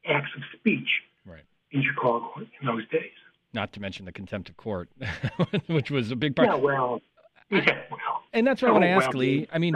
acts 0.07 0.29
of 0.37 0.43
speech 0.59 0.87
Right. 1.25 1.41
in 1.71 1.81
Chicago 1.83 2.31
in 2.61 2.67
those 2.67 2.87
days. 2.89 3.09
Not 3.53 3.73
to 3.73 3.79
mention 3.79 4.05
the 4.05 4.11
contempt 4.11 4.49
of 4.49 4.57
court, 4.57 4.89
which 5.67 5.89
was 5.89 6.11
a 6.11 6.15
big 6.15 6.35
part. 6.35 6.49
Yeah, 6.49 6.55
well, 6.55 7.01
yeah, 7.49 7.81
well. 7.89 8.21
And 8.33 8.45
that's 8.45 8.61
what 8.61 8.69
I 8.69 8.71
want 8.73 8.83
to 8.83 8.91
Oh, 8.91 8.97
ask, 8.97 9.09
well, 9.09 9.17
Lee. 9.19 9.47
I 9.51 9.57
mean. 9.57 9.73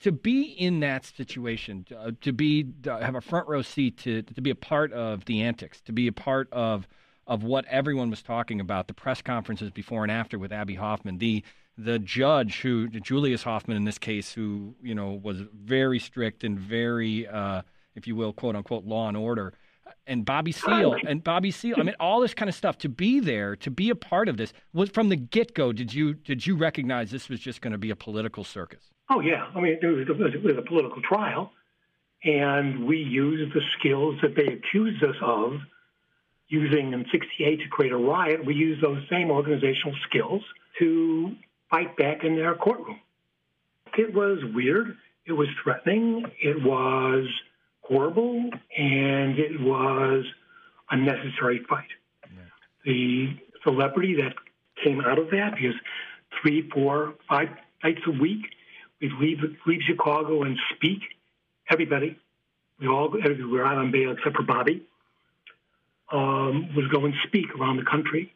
To 0.00 0.12
be 0.12 0.42
in 0.42 0.80
that 0.80 1.04
situation, 1.04 1.86
uh, 1.96 2.12
to 2.22 2.32
be 2.32 2.64
to 2.84 2.98
have 2.98 3.14
a 3.14 3.20
front 3.20 3.48
row 3.48 3.62
seat, 3.62 3.98
to 3.98 4.22
to 4.22 4.40
be 4.40 4.50
a 4.50 4.54
part 4.54 4.92
of 4.92 5.26
the 5.26 5.42
antics, 5.42 5.80
to 5.82 5.92
be 5.92 6.06
a 6.06 6.12
part 6.12 6.48
of 6.52 6.88
of 7.26 7.44
what 7.44 7.64
everyone 7.66 8.10
was 8.10 8.22
talking 8.22 8.60
about, 8.60 8.88
the 8.88 8.94
press 8.94 9.22
conferences 9.22 9.70
before 9.70 10.02
and 10.02 10.10
after 10.10 10.38
with 10.38 10.52
Abbie 10.52 10.74
Hoffman, 10.74 11.18
the 11.18 11.44
the 11.78 11.98
judge 11.98 12.60
who 12.60 12.88
Julius 12.88 13.42
Hoffman 13.42 13.76
in 13.76 13.84
this 13.84 13.98
case, 13.98 14.32
who 14.32 14.74
you 14.82 14.94
know 14.94 15.20
was 15.22 15.42
very 15.54 15.98
strict 15.98 16.44
and 16.44 16.58
very, 16.58 17.26
uh, 17.26 17.62
if 17.94 18.06
you 18.06 18.16
will, 18.16 18.32
quote 18.32 18.56
unquote, 18.56 18.84
law 18.84 19.08
and 19.08 19.16
order. 19.16 19.54
And 20.06 20.24
Bobby 20.24 20.52
Seale 20.52 20.96
and 21.06 21.22
Bobby 21.22 21.50
Seale. 21.50 21.76
I 21.78 21.82
mean, 21.82 21.96
all 21.98 22.20
this 22.20 22.34
kind 22.34 22.48
of 22.48 22.54
stuff. 22.54 22.78
To 22.78 22.88
be 22.88 23.20
there, 23.20 23.56
to 23.56 23.70
be 23.70 23.90
a 23.90 23.94
part 23.94 24.28
of 24.28 24.36
this, 24.36 24.52
was 24.72 24.88
from 24.90 25.08
the 25.08 25.16
get 25.16 25.54
go. 25.54 25.72
Did 25.72 25.92
you 25.92 26.14
did 26.14 26.46
you 26.46 26.56
recognize 26.56 27.10
this 27.10 27.28
was 27.28 27.40
just 27.40 27.60
going 27.60 27.72
to 27.72 27.78
be 27.78 27.90
a 27.90 27.96
political 27.96 28.44
circus? 28.44 28.90
Oh 29.10 29.18
yeah, 29.18 29.48
I 29.54 29.60
mean 29.60 29.78
it 29.82 29.84
was, 29.84 30.32
it 30.32 30.42
was, 30.42 30.56
a 30.56 30.62
political 30.62 31.02
trial, 31.02 31.52
and 32.22 32.86
we 32.86 32.98
used 32.98 33.52
the 33.52 33.60
skills 33.76 34.16
that 34.22 34.36
they 34.36 34.46
accused 34.46 35.02
us 35.02 35.16
of 35.20 35.54
using 36.48 36.92
in 36.92 37.04
'68 37.10 37.56
to 37.60 37.68
create 37.68 37.92
a 37.92 37.96
riot. 37.96 38.44
We 38.44 38.54
used 38.54 38.80
those 38.80 39.02
same 39.10 39.32
organizational 39.32 39.96
skills 40.08 40.42
to 40.78 41.34
fight 41.70 41.96
back 41.96 42.22
in 42.22 42.36
their 42.36 42.54
courtroom. 42.54 43.00
It 43.98 44.14
was 44.14 44.38
weird. 44.54 44.96
It 45.26 45.32
was 45.32 45.48
threatening. 45.62 46.24
It 46.40 46.62
was 46.62 47.26
horrible, 47.82 48.50
and 48.78 49.38
it 49.40 49.60
was 49.60 50.24
a 50.90 50.96
necessary 50.96 51.64
fight. 51.68 51.88
The 52.84 53.36
celebrity 53.64 54.14
that 54.22 54.34
came 54.82 55.00
out 55.00 55.18
of 55.18 55.30
that, 55.30 55.56
because 55.56 55.74
three, 56.40 56.70
four, 56.70 57.14
five 57.28 57.48
nights 57.82 58.00
a 58.06 58.10
week, 58.10 58.46
we'd 59.00 59.12
leave 59.20 59.38
leave 59.66 59.80
Chicago 59.86 60.42
and 60.42 60.58
speak. 60.74 61.00
Everybody, 61.70 62.18
we 62.78 62.88
all 62.88 63.10
we 63.10 63.44
were 63.44 63.64
out 63.64 63.78
on 63.78 63.90
bail 63.90 64.12
except 64.12 64.36
for 64.36 64.42
Bobby. 64.42 64.82
Um, 66.12 66.74
was 66.74 66.88
go 66.88 67.04
and 67.04 67.14
speak 67.26 67.54
around 67.58 67.76
the 67.76 67.84
country, 67.84 68.32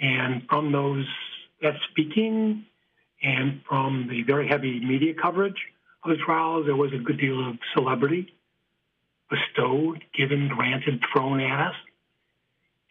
and 0.00 0.42
from 0.48 0.72
those 0.72 1.06
that 1.62 1.74
speaking, 1.90 2.66
and 3.22 3.62
from 3.68 4.08
the 4.10 4.22
very 4.22 4.46
heavy 4.46 4.80
media 4.80 5.14
coverage 5.14 5.56
of 6.04 6.10
the 6.10 6.16
trials, 6.24 6.66
there 6.66 6.76
was 6.76 6.92
a 6.92 6.98
good 6.98 7.18
deal 7.18 7.48
of 7.48 7.58
celebrity 7.74 8.34
bestowed, 9.30 10.04
given, 10.16 10.48
granted, 10.48 11.02
thrown 11.12 11.40
at 11.40 11.68
us, 11.68 11.74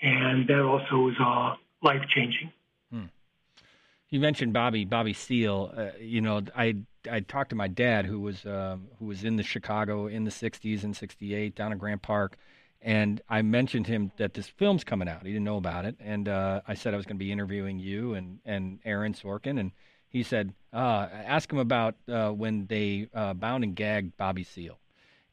and 0.01 0.47
that 0.47 0.61
also 0.61 0.97
was 0.97 1.15
uh, 1.19 1.55
life 1.81 2.01
changing. 2.09 2.51
You 4.09 4.21
mentioned 4.21 4.53
Bobby 4.53 4.85
Bobby 4.85 5.13
Seale. 5.13 5.73
Uh, 5.75 5.89
you 5.99 6.21
know, 6.21 6.41
I 6.55 6.75
I 7.11 7.19
talked 7.19 7.49
to 7.49 7.55
my 7.55 7.67
dad 7.67 8.05
who 8.05 8.21
was 8.21 8.45
um, 8.45 8.87
who 8.99 9.05
was 9.05 9.23
in 9.23 9.35
the 9.35 9.43
Chicago 9.43 10.07
in 10.07 10.23
the 10.23 10.31
'60s 10.31 10.83
and 10.83 10.95
'68 10.95 11.55
down 11.55 11.73
in 11.73 11.77
Grant 11.77 12.01
Park, 12.01 12.37
and 12.81 13.21
I 13.27 13.41
mentioned 13.41 13.87
him 13.87 14.11
that 14.17 14.33
this 14.33 14.47
film's 14.47 14.85
coming 14.85 15.09
out. 15.09 15.23
He 15.23 15.33
didn't 15.33 15.43
know 15.43 15.57
about 15.57 15.83
it, 15.83 15.95
and 15.99 16.29
uh, 16.29 16.61
I 16.65 16.73
said 16.73 16.93
I 16.93 16.97
was 16.97 17.05
going 17.05 17.17
to 17.17 17.23
be 17.23 17.33
interviewing 17.33 17.79
you 17.79 18.13
and 18.13 18.39
and 18.45 18.79
Aaron 18.85 19.13
Sorkin, 19.13 19.59
and 19.59 19.71
he 20.07 20.23
said, 20.23 20.53
uh, 20.71 21.07
"Ask 21.11 21.51
him 21.51 21.59
about 21.59 21.95
uh, 22.07 22.29
when 22.29 22.67
they 22.67 23.09
uh, 23.13 23.33
bound 23.33 23.65
and 23.65 23.75
gagged 23.75 24.15
Bobby 24.15 24.45
Seale." 24.45 24.79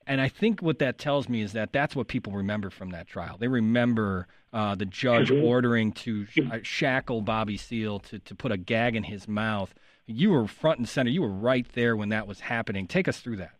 And 0.06 0.20
I 0.20 0.28
think 0.28 0.60
what 0.60 0.78
that 0.80 0.98
tells 0.98 1.28
me 1.28 1.40
is 1.42 1.52
that 1.52 1.72
that's 1.72 1.96
what 1.96 2.08
people 2.08 2.32
remember 2.32 2.70
from 2.70 2.90
that 2.90 3.06
trial. 3.06 3.36
They 3.38 3.48
remember 3.48 4.26
uh, 4.52 4.74
the 4.76 4.86
judge 4.86 5.30
Mhm. 5.30 5.42
ordering 5.42 5.90
to 5.92 6.26
sh- 6.26 6.38
uh, 6.50 6.58
shackle 6.62 7.22
Bobby 7.22 7.56
Seale 7.56 7.98
to, 8.00 8.18
to 8.20 8.34
put 8.36 8.52
a 8.52 8.56
gag 8.56 8.94
in 8.94 9.02
his 9.04 9.26
mouth 9.26 9.74
You 10.06 10.30
were 10.30 10.46
front 10.46 10.78
and 10.78 10.86
center. 10.88 11.10
You 11.10 11.22
were 11.22 11.28
right 11.32 11.66
there 11.72 11.96
when 11.96 12.10
that 12.10 12.26
was 12.26 12.40
happening. 12.40 12.86
Take 12.86 13.08
us 13.08 13.20
through 13.20 13.36
that. 13.38 13.52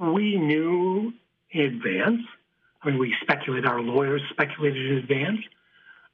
We 0.00 0.36
knew 0.36 1.12
in 1.52 1.60
advance. 1.60 2.22
I 2.82 2.88
mean, 2.90 2.98
we 2.98 3.14
speculated. 3.22 3.66
Our 3.66 3.80
lawyers 3.80 4.20
speculated 4.30 4.90
in 4.90 4.96
advance. 4.98 5.38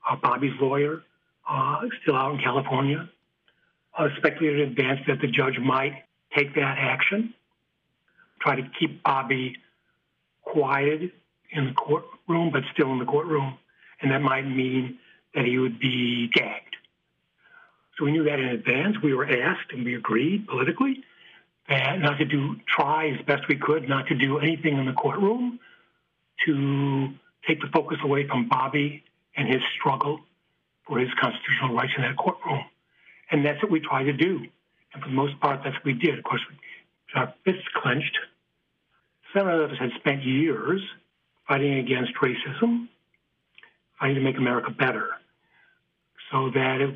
Uh, 0.08 0.16
Bobby's 0.16 0.52
lawyer, 0.60 1.02
uh, 1.48 1.80
still 2.02 2.16
out 2.16 2.34
in 2.34 2.40
California, 2.42 3.08
uh, 3.96 4.08
speculated 4.18 4.60
in 4.60 4.68
advance 4.72 5.00
that 5.08 5.20
the 5.20 5.26
judge 5.28 5.58
might 5.58 6.04
take 6.36 6.54
that 6.54 6.76
action, 6.78 7.32
try 8.46 8.56
to 8.56 8.70
keep 8.78 9.02
Bobby 9.02 9.56
quieted 10.42 11.10
in 11.50 11.66
the 11.66 11.72
courtroom, 11.72 12.50
but 12.52 12.62
still 12.72 12.92
in 12.92 12.98
the 12.98 13.04
courtroom, 13.04 13.58
and 14.00 14.10
that 14.12 14.22
might 14.22 14.46
mean 14.46 14.98
that 15.34 15.44
he 15.44 15.58
would 15.58 15.78
be 15.78 16.28
gagged. 16.32 16.76
So 17.98 18.04
we 18.04 18.12
knew 18.12 18.24
that 18.24 18.38
in 18.38 18.46
advance. 18.46 18.96
We 19.02 19.14
were 19.14 19.26
asked, 19.26 19.72
and 19.72 19.84
we 19.84 19.96
agreed 19.96 20.46
politically 20.46 21.02
that 21.68 21.98
not 21.98 22.18
to 22.18 22.24
do 22.24 22.56
try 22.68 23.08
as 23.08 23.24
best 23.26 23.48
we 23.48 23.56
could 23.56 23.88
not 23.88 24.06
to 24.06 24.14
do 24.14 24.38
anything 24.38 24.78
in 24.78 24.86
the 24.86 24.92
courtroom 24.92 25.58
to 26.46 27.08
take 27.48 27.60
the 27.60 27.66
focus 27.72 27.98
away 28.04 28.28
from 28.28 28.48
Bobby 28.48 29.02
and 29.36 29.48
his 29.48 29.62
struggle 29.76 30.20
for 30.86 31.00
his 31.00 31.08
constitutional 31.20 31.74
rights 31.74 31.92
in 31.96 32.02
that 32.02 32.16
courtroom. 32.16 32.62
And 33.32 33.44
that's 33.44 33.60
what 33.62 33.72
we 33.72 33.80
tried 33.80 34.04
to 34.04 34.12
do. 34.12 34.46
And 34.94 35.02
for 35.02 35.08
the 35.08 35.14
most 35.14 35.40
part, 35.40 35.60
that's 35.64 35.74
what 35.74 35.84
we 35.84 35.94
did. 35.94 36.16
Of 36.18 36.24
course, 36.24 36.42
we 36.48 36.56
our 37.16 37.32
fists 37.44 37.66
clenched. 37.74 38.18
Some 39.36 39.48
of 39.48 39.70
us 39.70 39.76
had 39.78 39.90
spent 39.98 40.24
years 40.24 40.80
fighting 41.46 41.74
against 41.78 42.12
racism, 42.22 42.88
fighting 44.00 44.16
to 44.16 44.20
make 44.22 44.38
America 44.38 44.70
better, 44.70 45.10
so 46.32 46.50
that 46.54 46.80
it, 46.80 46.94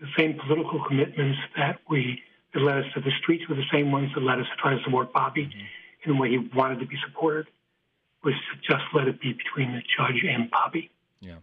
the 0.00 0.06
same 0.16 0.38
political 0.46 0.84
commitments 0.86 1.38
that 1.56 1.80
we 1.88 2.22
that 2.54 2.60
led 2.60 2.78
us 2.78 2.84
to 2.94 3.00
the 3.00 3.10
streets 3.22 3.48
were 3.48 3.56
the 3.56 3.68
same 3.72 3.92
ones 3.92 4.10
that 4.14 4.22
led 4.22 4.38
us 4.38 4.46
to 4.46 4.56
try 4.60 4.76
to 4.76 4.82
support 4.84 5.12
Bobby 5.12 5.46
mm-hmm. 5.46 6.10
in 6.10 6.16
the 6.16 6.20
way 6.20 6.30
he 6.30 6.38
wanted 6.54 6.78
to 6.80 6.86
be 6.86 6.96
supported. 7.06 7.46
Was 8.22 8.34
to 8.34 8.56
just 8.58 8.84
let 8.92 9.08
it 9.08 9.18
be 9.20 9.32
between 9.32 9.72
the 9.72 9.80
judge 9.96 10.22
and 10.28 10.50
Bobby. 10.50 10.90
Yeah. 11.20 11.36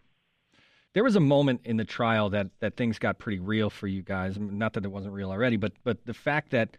There 0.92 1.02
was 1.02 1.16
a 1.16 1.20
moment 1.20 1.62
in 1.64 1.76
the 1.76 1.84
trial 1.84 2.30
that, 2.30 2.46
that 2.60 2.76
things 2.76 3.00
got 3.00 3.18
pretty 3.18 3.40
real 3.40 3.68
for 3.68 3.88
you 3.88 4.00
guys. 4.00 4.38
Not 4.38 4.74
that 4.74 4.84
it 4.84 4.88
wasn't 4.88 5.12
real 5.12 5.30
already, 5.30 5.56
but 5.56 5.72
but 5.82 6.06
the 6.06 6.14
fact 6.14 6.50
that 6.52 6.76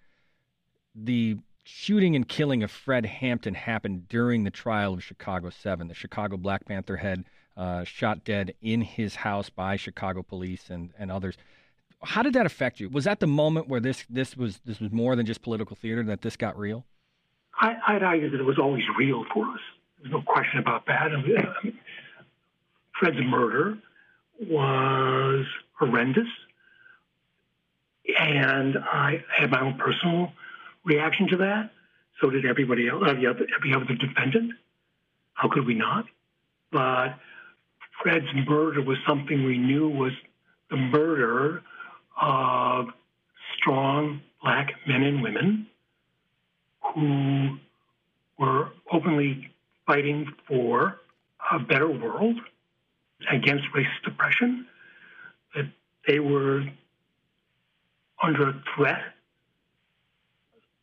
the 0.96 1.38
shooting 1.70 2.16
and 2.16 2.28
killing 2.28 2.64
of 2.64 2.72
Fred 2.72 3.06
Hampton 3.06 3.54
happened 3.54 4.10
during 4.10 4.44
the 4.44 4.50
trial 4.50 4.94
of 4.94 5.04
Chicago 5.04 5.50
7. 5.50 5.88
The 5.88 5.94
Chicago 5.94 6.36
Black 6.36 6.66
Panther 6.66 6.98
head 6.98 7.26
uh, 7.56 7.84
shot 7.84 8.24
dead 8.24 8.54
in 8.62 8.82
his 8.82 9.16
house 9.16 9.50
by 9.50 9.76
Chicago 9.76 10.24
police 10.24 10.70
and, 10.70 10.92
and 10.98 11.12
others. 11.12 11.38
How 12.04 12.24
did 12.24 12.34
that 12.34 12.46
affect 12.46 12.80
you? 12.80 12.90
Was 12.90 13.04
that 13.04 13.20
the 13.20 13.28
moment 13.28 13.68
where 13.68 13.80
this, 13.80 14.04
this, 14.10 14.36
was, 14.36 14.60
this 14.66 14.80
was 14.80 14.92
more 14.92 15.16
than 15.16 15.26
just 15.26 15.42
political 15.42 15.76
theater, 15.76 16.02
that 16.04 16.22
this 16.22 16.36
got 16.36 16.58
real? 16.58 16.86
I, 17.60 17.76
I'd 17.88 18.04
argue 18.04 18.32
that 18.32 18.40
it 18.40 18.46
was 18.46 18.58
always 18.58 18.84
real 18.98 19.26
for 19.34 19.46
us. 19.46 19.60
There's 20.02 20.12
no 20.12 20.22
question 20.22 20.60
about 20.60 20.88
that. 20.88 21.10
Fred's 23.00 23.18
murder 23.24 23.78
was 24.42 25.46
horrendous. 25.78 26.28
And 28.18 28.78
I 28.78 29.24
had 29.38 29.52
my 29.52 29.62
own 29.62 29.78
personal 29.78 30.32
reaction 30.90 31.28
to 31.30 31.38
that. 31.38 31.72
So 32.20 32.30
did 32.30 32.46
everybody 32.46 32.90
else, 32.90 33.04
uh, 33.06 33.12
every 33.12 33.28
other, 33.28 33.48
every 33.56 33.74
other 33.74 33.96
defendant. 33.96 34.54
How 35.34 35.48
could 35.48 35.66
we 35.66 35.76
not? 35.76 36.06
But 36.72 37.16
Fred's 38.04 38.28
murder 38.48 38.82
was 38.82 38.98
something 39.08 39.46
we 39.46 39.58
knew 39.58 39.88
was 39.88 40.12
the 40.70 40.78
murder 40.78 41.62
of 42.22 42.88
strong 43.58 44.22
black 44.44 44.72
men 44.88 45.04
and 45.04 45.24
women 45.24 45.68
who 46.94 47.58
were 48.38 48.70
openly 48.92 49.50
fighting 49.86 50.28
for 50.48 51.00
a 51.52 51.60
better 51.60 51.90
world 51.90 52.40
against 53.32 53.66
racist 53.76 54.08
oppression, 54.08 54.66
that 55.56 55.66
they 56.08 56.20
were 56.20 56.64
under 58.22 58.54
threat 58.76 59.02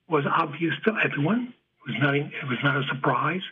was 0.09 0.25
obvious 0.27 0.75
to 0.85 0.95
everyone. 1.05 1.53
It 1.87 1.93
was 1.93 2.01
not, 2.01 2.15
it 2.15 2.49
was 2.49 2.59
not 2.63 2.77
a 2.77 2.87
surprise. 2.87 3.43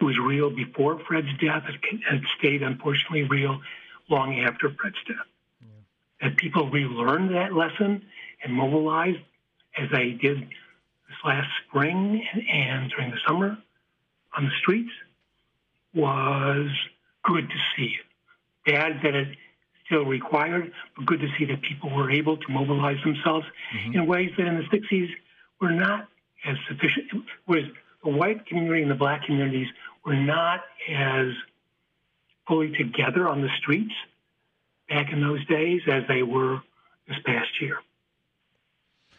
It 0.00 0.04
was 0.04 0.18
real 0.18 0.50
before 0.50 0.98
Fred's 1.06 1.32
death. 1.40 1.64
It 1.68 2.00
had 2.08 2.22
stayed, 2.38 2.62
unfortunately, 2.62 3.24
real 3.24 3.60
long 4.08 4.40
after 4.40 4.70
Fred's 4.70 4.96
death. 5.06 5.16
Yeah. 5.60 6.28
That 6.28 6.36
people 6.36 6.70
relearned 6.70 7.34
that 7.34 7.54
lesson 7.54 8.04
and 8.42 8.52
mobilized 8.52 9.20
as 9.78 9.90
they 9.90 10.10
did 10.10 10.40
this 10.40 11.18
last 11.24 11.48
spring 11.66 12.24
and 12.50 12.90
during 12.90 13.10
the 13.10 13.18
summer 13.26 13.56
on 14.36 14.44
the 14.44 14.50
streets 14.60 14.90
was 15.94 16.68
good 17.24 17.48
to 17.48 17.56
see. 17.76 17.96
Bad 18.66 19.00
that 19.02 19.14
it 19.14 19.36
still 19.86 20.04
required, 20.04 20.72
but 20.96 21.06
good 21.06 21.20
to 21.20 21.28
see 21.38 21.44
that 21.46 21.62
people 21.62 21.90
were 21.90 22.10
able 22.10 22.36
to 22.36 22.48
mobilize 22.50 23.02
themselves 23.04 23.46
mm-hmm. 23.74 23.94
in 23.94 24.06
ways 24.06 24.30
that 24.36 24.46
in 24.46 24.56
the 24.56 24.64
60s 24.64 25.08
were 25.60 25.70
not 25.70 26.08
as 26.46 26.56
sufficient. 26.68 27.24
Was 27.46 27.64
the 28.04 28.10
white 28.10 28.46
community 28.46 28.82
and 28.82 28.90
the 28.90 28.96
black 28.96 29.24
communities 29.24 29.68
were 30.04 30.14
not 30.14 30.60
as 30.88 31.26
fully 32.46 32.70
together 32.72 33.28
on 33.28 33.42
the 33.42 33.48
streets 33.58 33.92
back 34.88 35.12
in 35.12 35.20
those 35.20 35.44
days 35.46 35.82
as 35.90 36.04
they 36.08 36.22
were 36.22 36.60
this 37.08 37.16
past 37.24 37.48
year. 37.60 37.78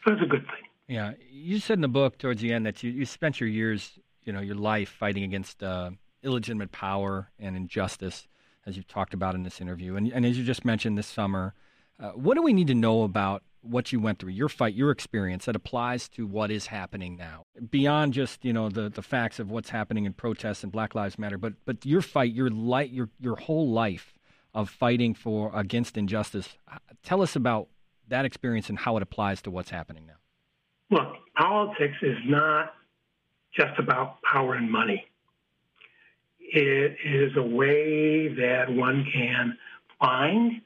So 0.06 0.13
it's 0.13 0.21
a 0.21 0.26
good 0.26 0.45
thing. 0.45 0.63
Yeah, 0.88 1.13
you 1.30 1.60
said 1.60 1.73
in 1.73 1.82
the 1.82 1.89
book 1.89 2.17
towards 2.17 2.41
the 2.41 2.54
end 2.54 2.65
that 2.65 2.82
you, 2.82 2.91
you 2.91 3.06
spent 3.06 3.41
your 3.41 3.50
years, 3.50 4.00
you 4.23 4.32
know, 4.32 4.39
your 4.39 4.56
life 4.56 4.89
fighting 4.89 5.23
against 5.23 5.62
uh, 5.62 5.91
illegitimate 6.23 6.71
power 6.71 7.30
and 7.39 7.58
injustice, 7.58 8.28
as 8.65 8.78
you've 8.78 8.88
talked 8.88 9.13
about 9.13 9.36
in 9.36 9.43
this 9.43 9.60
interview, 9.60 9.97
and, 9.97 10.12
and 10.13 10.26
as 10.26 10.38
you 10.38 10.43
just 10.43 10.63
mentioned 10.63 10.97
this 10.97 11.08
summer. 11.08 11.54
Uh, 12.00 12.12
what 12.12 12.36
do 12.36 12.43
we 12.43 12.54
need 12.54 12.67
to 12.67 12.76
know 12.76 13.04
about 13.04 13.43
what 13.70 13.92
you 13.92 14.00
went 14.00 14.20
through, 14.20 14.32
your 14.32 14.50
fight, 14.50 14.74
your 14.74 14.92
experience 14.92 15.46
that 15.46 15.56
applies 15.56 16.08
to 16.10 16.26
what 16.26 16.52
is 16.52 16.68
happening 16.68 17.16
now, 17.18 17.46
beyond 17.70 18.14
just 18.14 18.44
you 18.44 18.54
know 18.54 18.70
the 18.70 18.90
the 18.90 19.02
facts 19.02 19.40
of 19.40 19.50
what's 19.52 19.70
happening 19.70 20.06
in 20.06 20.14
protests 20.14 20.64
and 20.64 20.72
Black 20.72 20.96
Lives 20.96 21.18
Matter, 21.18 21.38
but 21.38 21.54
but 21.66 21.86
your 21.86 22.02
fight, 22.02 22.34
your 22.34 22.50
light, 22.50 22.92
your 22.92 23.10
your 23.20 23.36
whole 23.36 23.70
life 23.70 24.14
of 24.54 24.70
fighting 24.70 25.14
for 25.14 25.52
against 25.54 25.98
injustice. 25.98 26.58
Uh, 26.72 26.78
tell 27.04 27.22
us 27.22 27.36
about 27.36 27.68
that 28.08 28.26
experience 28.26 28.70
and 28.70 28.80
how 28.80 28.98
it 28.98 29.04
applies 29.04 29.42
to 29.44 29.52
what's 29.52 29.70
happening 29.70 30.06
now. 30.08 30.14
Look, 30.90 31.14
politics 31.36 31.98
is 32.02 32.18
not 32.26 32.74
just 33.56 33.78
about 33.78 34.22
power 34.24 34.54
and 34.56 34.72
money. 34.72 35.06
It 36.40 36.98
is 37.04 37.36
a 37.36 37.42
way 37.44 38.30
that 38.30 38.66
one 38.70 39.06
can 39.14 39.58
find, 40.00 40.62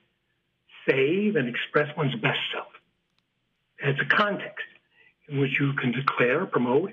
save, 0.88 1.36
and 1.36 1.48
express 1.48 1.96
one's 1.98 2.14
best 2.16 2.40
self. 2.54 2.68
It's 3.84 4.00
a 4.00 4.16
context 4.16 4.66
in 5.28 5.40
which 5.40 5.60
you 5.60 5.74
can 5.74 5.92
declare, 5.92 6.46
promote, 6.46 6.92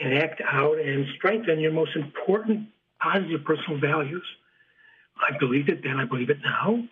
and 0.00 0.14
act 0.14 0.40
out 0.44 0.78
and 0.78 1.06
strengthen 1.16 1.58
your 1.58 1.72
most 1.72 1.96
important 1.96 2.68
positive 3.00 3.44
personal 3.44 3.80
values. 3.80 4.24
I 5.16 5.36
believed 5.38 5.68
it 5.68 5.82
then, 5.82 5.98
I 5.98 6.04
believe 6.04 6.30
it 6.30 6.38
now, 6.42 6.84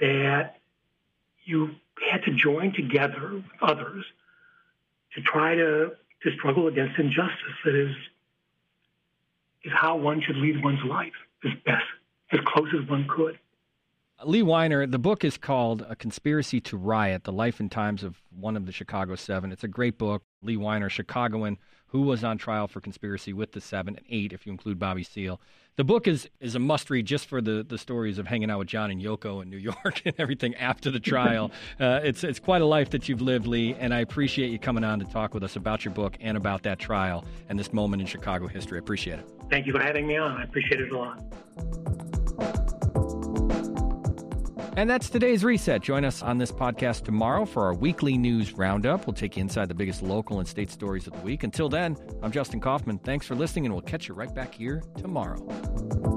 that 0.00 0.58
you 1.44 1.74
had 2.10 2.22
to 2.24 2.32
join 2.34 2.72
together 2.72 3.34
with 3.34 3.44
others 3.60 4.04
to 5.14 5.22
try 5.22 5.54
to, 5.54 5.92
to 6.22 6.30
struggle 6.36 6.68
against 6.68 6.98
injustice 6.98 7.56
that 7.64 7.74
is, 7.74 7.94
is 9.64 9.72
how 9.74 9.96
one 9.96 10.22
should 10.22 10.36
lead 10.36 10.64
one's 10.64 10.82
life 10.84 11.12
as 11.44 11.52
best, 11.66 11.84
as 12.32 12.40
close 12.46 12.68
as 12.80 12.88
one 12.88 13.06
could. 13.08 13.38
Lee 14.24 14.42
Weiner, 14.42 14.86
the 14.86 14.98
book 14.98 15.24
is 15.24 15.36
called 15.36 15.84
A 15.88 15.96
Conspiracy 15.96 16.60
to 16.62 16.76
Riot 16.76 17.24
The 17.24 17.32
Life 17.32 17.60
and 17.60 17.70
Times 17.70 18.02
of 18.02 18.20
One 18.30 18.56
of 18.56 18.66
the 18.66 18.72
Chicago 18.72 19.14
Seven. 19.16 19.52
It's 19.52 19.64
a 19.64 19.68
great 19.68 19.98
book. 19.98 20.22
Lee 20.42 20.56
Weiner, 20.56 20.88
Chicagoan, 20.88 21.58
who 21.86 22.02
was 22.02 22.24
on 22.24 22.38
trial 22.38 22.68
for 22.68 22.80
conspiracy 22.80 23.32
with 23.32 23.52
the 23.52 23.60
seven 23.60 23.96
and 23.96 24.06
eight, 24.08 24.32
if 24.32 24.46
you 24.46 24.52
include 24.52 24.78
Bobby 24.78 25.02
Seale. 25.02 25.40
The 25.76 25.84
book 25.84 26.06
is, 26.06 26.28
is 26.40 26.54
a 26.54 26.58
must 26.58 26.90
read 26.90 27.06
just 27.06 27.26
for 27.26 27.40
the, 27.40 27.64
the 27.66 27.78
stories 27.78 28.18
of 28.18 28.26
hanging 28.26 28.50
out 28.50 28.58
with 28.58 28.68
John 28.68 28.90
and 28.90 29.00
Yoko 29.00 29.42
in 29.42 29.50
New 29.50 29.56
York 29.84 30.02
and 30.04 30.14
everything 30.18 30.54
after 30.56 30.90
the 30.90 31.00
trial. 31.00 31.50
uh, 31.80 32.00
it's, 32.02 32.24
it's 32.24 32.38
quite 32.38 32.62
a 32.62 32.66
life 32.66 32.90
that 32.90 33.08
you've 33.08 33.22
lived, 33.22 33.46
Lee, 33.46 33.74
and 33.74 33.92
I 33.92 34.00
appreciate 34.00 34.50
you 34.50 34.58
coming 34.58 34.84
on 34.84 34.98
to 35.00 35.04
talk 35.06 35.34
with 35.34 35.42
us 35.42 35.56
about 35.56 35.84
your 35.84 35.94
book 35.94 36.16
and 36.20 36.36
about 36.36 36.62
that 36.62 36.78
trial 36.78 37.24
and 37.48 37.58
this 37.58 37.72
moment 37.72 38.02
in 38.02 38.06
Chicago 38.06 38.46
history. 38.46 38.78
I 38.78 38.80
appreciate 38.80 39.18
it. 39.18 39.28
Thank 39.50 39.66
you 39.66 39.72
for 39.72 39.80
having 39.80 40.06
me 40.06 40.16
on. 40.16 40.38
I 40.38 40.44
appreciate 40.44 40.80
it 40.80 40.92
a 40.92 40.98
lot. 40.98 41.22
And 44.74 44.88
that's 44.88 45.10
today's 45.10 45.44
reset. 45.44 45.82
Join 45.82 46.04
us 46.04 46.22
on 46.22 46.38
this 46.38 46.50
podcast 46.50 47.04
tomorrow 47.04 47.44
for 47.44 47.64
our 47.64 47.74
weekly 47.74 48.16
news 48.16 48.54
roundup. 48.54 49.06
We'll 49.06 49.14
take 49.14 49.36
you 49.36 49.42
inside 49.42 49.68
the 49.68 49.74
biggest 49.74 50.02
local 50.02 50.38
and 50.38 50.48
state 50.48 50.70
stories 50.70 51.06
of 51.06 51.12
the 51.12 51.20
week. 51.20 51.42
Until 51.42 51.68
then, 51.68 51.96
I'm 52.22 52.32
Justin 52.32 52.60
Kaufmann. 52.60 52.98
Thanks 52.98 53.26
for 53.26 53.34
listening, 53.34 53.66
and 53.66 53.74
we'll 53.74 53.82
catch 53.82 54.08
you 54.08 54.14
right 54.14 54.34
back 54.34 54.54
here 54.54 54.82
tomorrow. 54.96 56.11